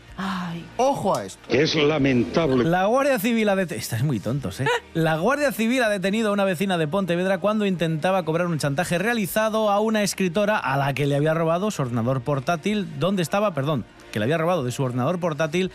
Ojo 0.78 1.16
a 1.16 1.26
esto. 1.26 1.42
Es 1.50 1.76
lamentable. 1.76 2.64
La 2.66 2.86
Guardia 2.86 3.20
Civil 3.20 3.48
ha 3.50 3.56
detenido... 3.56 3.82
Estáis 3.82 4.04
muy 4.04 4.20
tontos, 4.20 4.60
¿eh? 4.60 4.68
La 4.94 5.18
Guardia 5.18 5.52
Civil 5.52 5.84
ha 5.84 5.90
detenido 5.90 6.30
a 6.30 6.34
una 6.34 6.44
vecina 6.44 6.78
de 6.78 6.88
Pontevedra 6.88 7.38
cuando 7.38 7.66
intentaba 7.66 8.24
cobrar 8.24 8.48
un 8.48 8.60
chantaje 8.60 8.98
realizado 8.98 9.70
a 9.70 9.80
una 9.80 10.04
escritora 10.04 10.58
a 10.58 10.78
la 10.78 10.94
que 10.94 11.06
le 11.06 11.16
había 11.16 11.34
robado 11.34 11.72
su 11.72 11.82
ordenador 11.82 12.22
portátil, 12.22 12.88
donde 13.00 13.22
estaba, 13.22 13.54
perdón, 13.54 13.86
que 14.12 14.20
le 14.20 14.26
había 14.26 14.38
robado 14.38 14.64
de 14.64 14.72
su 14.72 14.84
ordenador 14.84 15.20
portátil 15.20 15.72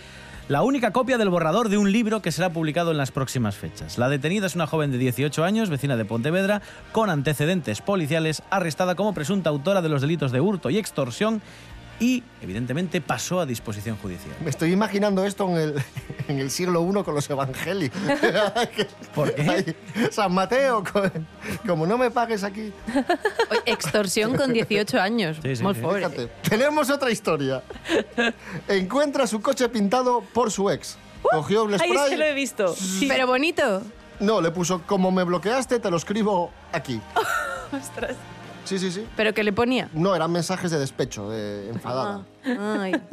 la 0.49 0.63
única 0.63 0.93
copia 0.93 1.17
del 1.17 1.31
borrador 1.31 1.71
de 1.71 1.79
un 1.79 1.91
libro 1.91 2.21
que 2.21 2.31
será 2.31 2.51
publicado 2.51 2.91
en 2.91 2.99
las 2.99 3.11
próximas 3.11 3.57
fechas. 3.57 3.97
La 3.97 4.11
detenida 4.11 4.47
es 4.47 4.55
una 4.55 4.67
joven 4.67 4.93
de 4.93 4.99
18 4.99 5.43
años, 5.43 5.71
vecina 5.71 5.97
de 5.97 6.05
Pontevedra, 6.05 6.61
con 6.93 7.09
antecedentes 7.09 7.81
policiales, 7.81 8.43
arrestada 8.51 8.95
como 8.95 9.15
presunta 9.15 9.49
autora 9.49 9.81
de 9.81 9.89
los 9.89 10.03
delitos 10.03 10.33
de 10.33 10.41
hurto 10.41 10.69
y 10.69 10.77
extorsión 10.77 11.41
y, 12.01 12.23
evidentemente, 12.43 13.01
pasó 13.01 13.41
a 13.41 13.47
disposición 13.47 13.97
judicial. 13.97 14.35
Me 14.43 14.51
estoy 14.51 14.73
imaginando 14.73 15.25
esto 15.25 15.49
en 15.51 15.57
el, 15.57 15.75
en 16.29 16.39
el 16.39 16.51
siglo 16.51 16.83
I 16.89 17.03
con 17.03 17.15
los 17.15 17.29
evangelios. 17.31 17.93
¿Por 19.15 19.35
qué? 19.35 19.77
San 20.11 20.33
Mateo, 20.35 20.83
co- 20.85 21.03
como 21.67 21.87
no 21.87 21.97
me 21.99 22.11
pagues 22.11 22.43
aquí. 22.45 22.73
Extorsión 23.67 24.37
con 24.37 24.53
18 24.53 25.01
años. 25.01 25.39
Fort. 25.81 25.97
Fíjate, 25.97 26.27
tenemos 26.49 26.91
otra 26.91 27.11
historia. 27.11 27.63
Encuentra 28.69 29.27
su 29.27 29.41
coche 29.41 29.69
pintado 29.69 30.23
por 30.33 30.51
su 30.51 30.71
ex. 30.71 30.97
Cogió 31.23 31.65
el 31.69 31.75
Ahí 31.81 31.91
spray. 31.91 32.09
se 32.11 32.17
lo 32.17 32.25
he 32.25 32.35
visto. 32.35 32.75
Pero 33.09 33.27
bonito. 33.27 33.83
No, 34.21 34.41
le 34.41 34.51
puso, 34.51 34.83
como 34.87 35.11
me 35.11 35.25
bloqueaste, 35.25 35.81
te 35.81 35.91
lo 35.91 35.97
escribo 35.97 36.51
aquí. 36.73 37.01
Ostras. 37.73 38.17
Sí, 38.65 38.79
sí, 38.79 38.91
sí. 38.91 39.07
¿Pero 39.17 39.33
qué 39.35 39.45
le 39.45 39.53
ponía? 39.53 39.89
No, 39.93 40.15
eran 40.17 40.33
mensajes 40.33 40.71
de 40.71 40.79
despecho, 40.79 41.31
de 41.31 41.69
enfadada. 41.69 42.25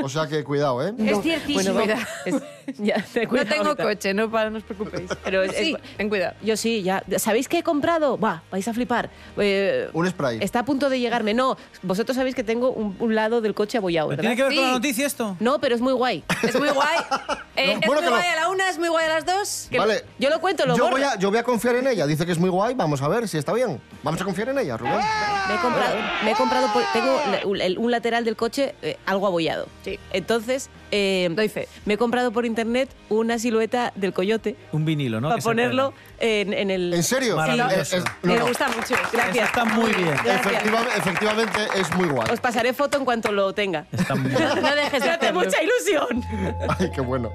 O 0.03 0.09
sea 0.09 0.27
que 0.27 0.43
cuidado, 0.43 0.85
¿eh? 0.87 0.93
Es 0.97 1.21
ciertísimo. 1.21 1.73
Bueno, 1.73 1.95
es- 2.25 2.35
ya, 2.77 3.03
ten 3.13 3.27
no 3.31 3.45
tengo 3.45 3.63
ahorita. 3.69 3.83
coche, 3.83 4.13
no, 4.13 4.29
para, 4.29 4.49
no 4.49 4.57
os 4.57 4.63
preocupéis. 4.63 5.09
Pero 5.23 5.43
es- 5.43 5.55
sí, 5.55 5.75
es- 5.81 5.97
ten 5.97 6.09
cuidado. 6.09 6.35
Yo 6.41 6.55
sí, 6.57 6.83
ya. 6.83 7.03
¿Sabéis 7.17 7.47
qué 7.47 7.59
he 7.59 7.63
comprado? 7.63 8.17
Buah, 8.17 8.41
vais 8.51 8.67
a 8.67 8.73
flipar. 8.73 9.09
Eh, 9.37 9.89
Un 9.93 10.09
spray. 10.09 10.39
Está 10.41 10.59
a 10.59 10.65
punto 10.65 10.89
de 10.89 10.99
llegarme. 10.99 11.33
No, 11.33 11.57
vosotros 11.81 12.15
sabéis 12.15 12.35
que 12.35 12.43
tengo 12.43 12.71
un, 12.71 12.95
un 12.99 13.15
lado 13.15 13.41
del 13.41 13.53
coche 13.53 13.77
abollado, 13.77 14.09
¿verdad? 14.09 14.21
¿Tiene 14.21 14.35
que 14.35 14.43
ver 14.43 14.53
con 14.53 14.61
la 14.63 14.67
Sí. 14.69 14.73
noticia 14.75 15.07
esto? 15.07 15.35
No, 15.39 15.59
pero 15.59 15.75
es 15.75 15.81
muy 15.81 15.93
guay. 15.93 16.23
Es 16.43 16.57
muy 16.59 16.69
guay. 16.69 16.97
Eh, 17.57 17.73
No, 17.75 17.81
es 17.81 17.85
bueno, 17.85 18.01
muy 18.03 18.11
guay 18.11 18.23
lo- 18.23 18.31
a 18.31 18.35
la 18.43 18.49
una, 18.49 18.69
es 18.69 18.79
muy 18.79 18.87
guay 18.87 19.05
a 19.07 19.09
las 19.09 19.25
dos. 19.25 19.67
Vale. 19.77 20.05
Yo 20.17 20.29
lo 20.29 20.39
cuento, 20.39 20.65
lo 20.65 20.75
yo 20.77 20.89
voy, 20.89 21.03
a, 21.03 21.17
yo 21.19 21.29
voy 21.29 21.37
a 21.37 21.43
confiar 21.43 21.75
en 21.75 21.85
ella. 21.85 22.07
Dice 22.07 22.25
que 22.25 22.31
es 22.31 22.39
muy 22.39 22.49
guay. 22.49 22.75
Vamos 22.75 23.01
a 23.01 23.09
ver 23.09 23.27
si 23.27 23.37
está 23.37 23.51
bien. 23.51 23.81
Vamos 24.03 24.21
a 24.21 24.23
confiar 24.23 24.49
en 24.49 24.57
ella, 24.59 24.77
Rubén. 24.77 24.95
Me 25.49 25.55
he 25.55 25.57
comprado, 25.59 25.95
me 26.23 26.31
he 26.31 26.35
comprado 26.35 26.71
por- 26.71 26.83
tengo 26.93 27.19
la- 27.29 27.45
un, 27.45 27.59
el- 27.61 27.77
un 27.77 27.91
lateral 27.91 28.23
del 28.23 28.37
coche 28.37 28.73
eh, 28.81 28.97
algo 29.21 29.27
abollado. 29.27 29.67
Sí. 29.83 29.99
Entonces, 30.13 30.69
eh, 30.91 31.29
Doy 31.31 31.47
fe. 31.47 31.67
me 31.85 31.93
he 31.93 31.97
comprado 31.97 32.31
por 32.31 32.45
internet 32.45 32.89
una 33.09 33.37
silueta 33.39 33.93
del 33.95 34.13
coyote 34.13 34.55
Un 34.71 34.83
vinilo, 34.83 35.21
¿no? 35.21 35.29
para 35.29 35.41
ponerlo 35.41 35.93
en, 36.19 36.53
en 36.53 36.71
el... 36.71 36.93
¿En 36.93 37.03
serio? 37.03 37.35
Maravilloso. 37.37 37.73
Es- 37.81 37.93
es- 37.93 38.03
no, 38.23 38.33
Me 38.33 38.39
no. 38.39 38.47
gusta 38.47 38.67
mucho. 38.69 38.95
pega. 39.11 39.29
Eso 39.29 39.43
está 39.43 39.65
muy 39.65 39.91
bien. 39.93 40.09
Gracias. 40.23 40.45
Efectiva- 40.45 40.85
efectivamente 40.97 41.59
es 41.75 41.95
muy 41.95 42.07
guay. 42.09 42.27
Os 42.31 42.39
pasaré 42.39 42.73
foto 42.73 42.97
en 42.97 43.05
cuanto 43.05 43.31
lo 43.31 43.53
tenga. 43.53 43.85
Está 43.91 44.15
muy 44.15 44.29
bien. 44.35 44.41
No 44.61 44.75
dejes 44.75 44.91
de 44.91 44.99
Me 44.99 45.05
hace 45.05 45.09
hacerlo. 45.11 45.39
mucha 45.39 45.57
ilusión. 45.61 46.23
Ay, 46.79 46.89
qué 46.93 47.01
bueno. 47.01 47.29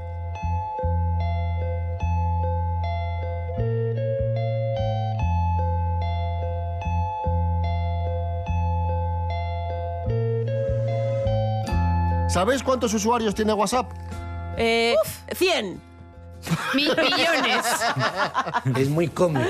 ¿Sabéis 12.37 12.63
cuántos 12.63 12.93
usuarios 12.93 13.35
tiene 13.35 13.55
WhatsApp? 13.55 13.91
Eh, 14.59 14.95
100. 15.35 15.81
Mi- 16.75 16.83
millones. 16.83 17.65
Es 18.77 18.91
muy 18.91 19.09
cómico. 19.09 19.41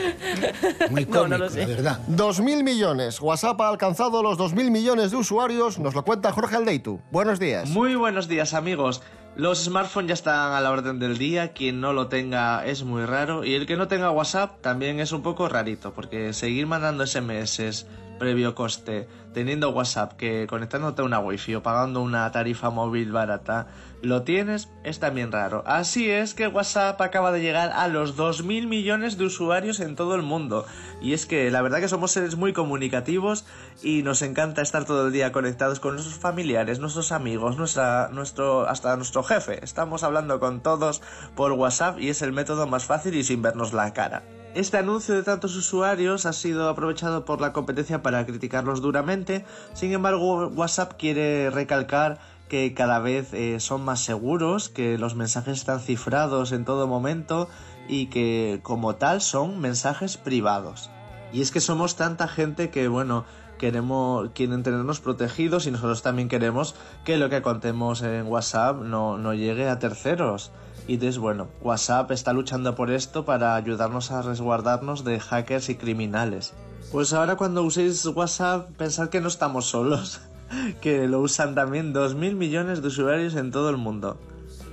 Muy 0.91 1.05
No, 1.05 1.11
cómico, 1.19 1.27
no 1.29 1.39
lo 1.39 1.51
sé. 1.51 1.63
la 1.63 1.67
verdad. 1.67 2.01
2.000 2.09 2.63
millones. 2.63 3.21
WhatsApp 3.21 3.61
ha 3.61 3.71
alcanzado 3.71 4.23
los 4.23 4.39
2.000 4.39 4.71
millones 4.71 5.11
de 5.11 5.17
usuarios. 5.17 5.81
Nos 5.81 5.95
lo 5.97 6.05
cuenta 6.05 6.31
Jorge 6.31 6.55
Aldeitu. 6.55 7.01
Buenos 7.11 7.41
días. 7.41 7.69
Muy 7.71 7.97
buenos 7.97 8.29
días 8.29 8.55
amigos. 8.55 9.03
Los 9.35 9.65
smartphones 9.65 10.07
ya 10.11 10.15
están 10.15 10.53
a 10.53 10.61
la 10.61 10.71
orden 10.71 11.01
del 11.01 11.19
día, 11.19 11.53
quien 11.55 11.81
no 11.81 11.93
lo 11.93 12.07
tenga 12.07 12.65
es 12.65 12.85
muy 12.85 13.05
raro 13.05 13.43
y 13.43 13.55
el 13.55 13.67
que 13.67 13.77
no 13.77 13.89
tenga 13.89 14.13
WhatsApp 14.13 14.61
también 14.63 15.01
es 15.01 15.11
un 15.11 15.23
poco 15.23 15.49
rarito 15.49 15.93
porque 15.93 16.33
seguir 16.33 16.69
mandando 16.69 17.05
SMS 17.05 17.85
previo 18.19 18.55
coste 18.55 19.09
teniendo 19.37 19.69
WhatsApp 19.69 20.15
que 20.15 20.47
conectándote 20.49 21.03
a 21.03 21.05
una 21.05 21.19
wifi 21.19 21.55
o 21.57 21.63
pagando 21.63 22.01
una 22.01 22.33
tarifa 22.33 22.71
móvil 22.71 23.13
barata 23.13 23.67
lo 24.01 24.23
tienes 24.23 24.71
es 24.85 24.99
también 24.99 25.33
raro. 25.33 25.63
Así 25.67 26.11
es 26.11 26.33
que 26.33 26.49
WhatsApp 26.49 27.01
acaba 27.01 27.33
de 27.33 27.41
llegar 27.41 27.71
a 27.71 27.89
los 27.89 28.17
2.000 28.17 28.67
millones 28.67 29.19
de 29.19 29.25
usuarios 29.25 29.81
en 29.81 29.97
todo 29.97 30.15
el 30.15 30.23
mundo 30.23 30.65
y 31.03 31.13
es 31.13 31.27
que 31.27 31.51
la 31.51 31.61
verdad 31.61 31.81
que 31.81 31.89
somos 31.89 32.13
seres 32.13 32.37
muy 32.37 32.53
comunicativos 32.53 33.45
y 33.83 34.03
nos 34.03 34.23
encanta 34.23 34.63
estar 34.63 34.85
todo 34.87 35.07
el 35.07 35.13
día 35.13 35.33
conectados 35.33 35.81
con 35.81 35.95
nuestros 35.95 36.19
familiares, 36.19 36.79
nuestros 36.79 37.13
amigos, 37.13 37.59
nuestra, 37.59 38.09
nuestro, 38.13 38.69
hasta 38.69 38.97
nuestro 38.97 39.23
jefe. 39.23 39.63
Estamos 39.63 40.03
hablando 40.03 40.41
con 40.41 40.63
todos 40.63 41.03
por 41.35 41.53
WhatsApp 41.53 41.99
y 42.01 42.09
es 42.09 42.23
el 42.23 42.33
método 42.33 42.67
más 42.67 42.85
fácil 42.85 43.15
y 43.15 43.25
sin 43.25 43.43
vernos 43.43 43.73
la 43.73 43.93
cara. 43.93 44.23
Este 44.57 44.79
anuncio 44.79 45.15
de 45.15 45.23
tantos 45.23 45.55
usuarios 45.55 46.25
ha 46.25 46.33
sido 46.33 46.71
aprovechado 46.71 47.27
por 47.27 47.43
la 47.43 47.53
competencia 47.53 48.01
para 48.01 48.25
criticarlos 48.25 48.81
duramente, 48.81 49.45
sin 49.75 49.93
embargo 49.93 50.49
WhatsApp 50.49 50.95
quiere 50.97 51.51
recalcar 51.51 52.19
que 52.49 52.73
cada 52.73 52.99
vez 52.99 53.35
eh, 53.35 53.61
son 53.61 53.85
más 53.85 54.01
seguros, 54.01 54.71
que 54.71 54.97
los 54.97 55.15
mensajes 55.15 55.59
están 55.59 55.81
cifrados 55.81 56.53
en 56.53 56.65
todo 56.65 56.87
momento 56.87 57.51
y 57.87 58.07
que 58.07 58.61
como 58.63 58.95
tal 58.95 59.21
son 59.21 59.61
mensajes 59.61 60.17
privados. 60.17 60.89
Y 61.35 61.43
es 61.43 61.51
que 61.51 61.61
somos 61.61 61.97
tanta 61.97 62.27
gente 62.27 62.71
que, 62.71 62.89
bueno, 62.89 63.27
queremos, 63.59 64.31
quieren 64.33 64.63
tenernos 64.63 65.01
protegidos 65.01 65.67
y 65.67 65.71
nosotros 65.71 66.01
también 66.01 66.31
queremos 66.31 66.75
que 67.05 67.19
lo 67.19 67.29
que 67.29 67.43
contemos 67.43 68.01
en 68.01 68.27
WhatsApp 68.27 68.79
no, 68.79 69.19
no 69.19 69.35
llegue 69.35 69.69
a 69.69 69.79
terceros. 69.79 70.51
Y 70.89 70.95
entonces, 70.95 71.19
bueno, 71.19 71.49
WhatsApp 71.63 72.11
está 72.13 72.33
luchando 72.33 72.75
por 72.75 72.91
esto 72.91 73.25
para 73.25 73.57
ayudarnos 73.57 74.11
a 74.13 74.23
resguardarnos 74.23 75.05
de 75.05 75.19
hackers 75.19 75.69
y 75.69 75.75
criminales. 75.75 76.55
Pues 76.93 77.13
ahora 77.13 77.37
cuando 77.37 77.63
uséis 77.63 78.07
WhatsApp, 78.07 78.71
pensad 78.77 79.09
que 79.09 79.21
no 79.21 79.29
estamos 79.29 79.67
solos, 79.67 80.21
que 80.81 81.09
lo 81.09 81.21
usan 81.21 81.55
también 81.55 81.93
2.000 81.93 82.35
millones 82.35 82.83
de 82.83 82.89
usuarios 82.89 83.35
en 83.35 83.51
todo 83.51 83.71
el 83.71 83.77
mundo. 83.77 84.19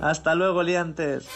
Hasta 0.00 0.34
luego, 0.34 0.62
liantes. 0.62 1.26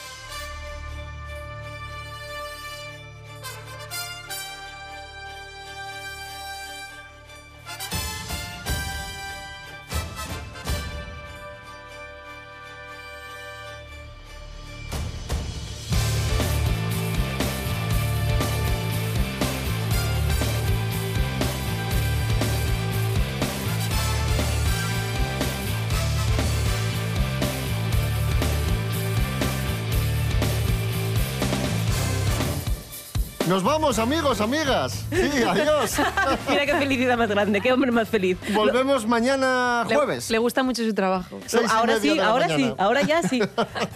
Nos 33.49 33.63
vamos, 33.63 33.99
amigos, 33.99 34.41
amigas. 34.41 35.05
Sí, 35.11 35.43
adiós. 35.43 35.97
Mira 36.49 36.67
qué 36.67 36.75
felicidad 36.77 37.17
más 37.17 37.29
grande, 37.29 37.61
qué 37.61 37.73
hombre 37.73 37.91
más 37.91 38.09
feliz. 38.09 38.37
Volvemos 38.53 39.07
mañana 39.07 39.85
Le- 39.89 39.95
jueves. 39.97 40.31
Le, 40.31 40.39
gusta 40.39 40.63
mucho 40.63 40.85
su 40.85 40.93
trabajo. 40.95 41.41
Seis 41.47 41.65
y 41.67 41.71
ahora 41.75 41.95
media 41.95 42.01
sí, 42.03 42.09
de 42.11 42.15
la 42.17 42.27
ahora 42.29 42.47
sí, 42.49 42.75
ahora 42.79 43.03
ya 43.03 43.23
sí. 43.23 43.41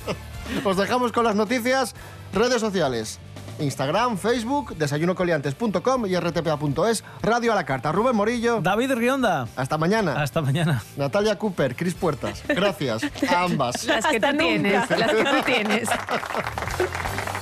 Os 0.64 0.76
dejamos 0.76 1.12
con 1.12 1.24
las 1.24 1.34
noticias, 1.36 1.94
redes 2.32 2.60
sociales. 2.60 3.18
Instagram, 3.58 4.16
Facebook, 4.16 4.74
desayunocoliantes.com 4.76 6.06
y 6.06 6.16
rtpa.es, 6.16 7.04
Radio 7.22 7.52
a 7.52 7.54
la 7.54 7.64
Carta. 7.64 7.92
Rubén 7.92 8.16
Morillo. 8.16 8.60
David 8.62 8.92
Rionda. 8.94 9.46
Hasta 9.54 9.76
mañana. 9.76 10.14
Hasta 10.22 10.40
mañana. 10.40 10.82
Natalia 10.96 11.38
Cooper, 11.38 11.76
Cris 11.76 11.94
Puertas. 11.94 12.42
Gracias 12.48 13.02
a 13.30 13.42
ambas. 13.42 13.84
Las 13.84 14.06
que 14.06 14.16
Hasta 14.16 14.30
tú 14.30 14.36
nunca. 14.38 14.44
tienes. 14.46 14.90
Las 14.90 15.12
que 15.12 15.24
tú 15.24 15.42
tienes. 15.44 15.88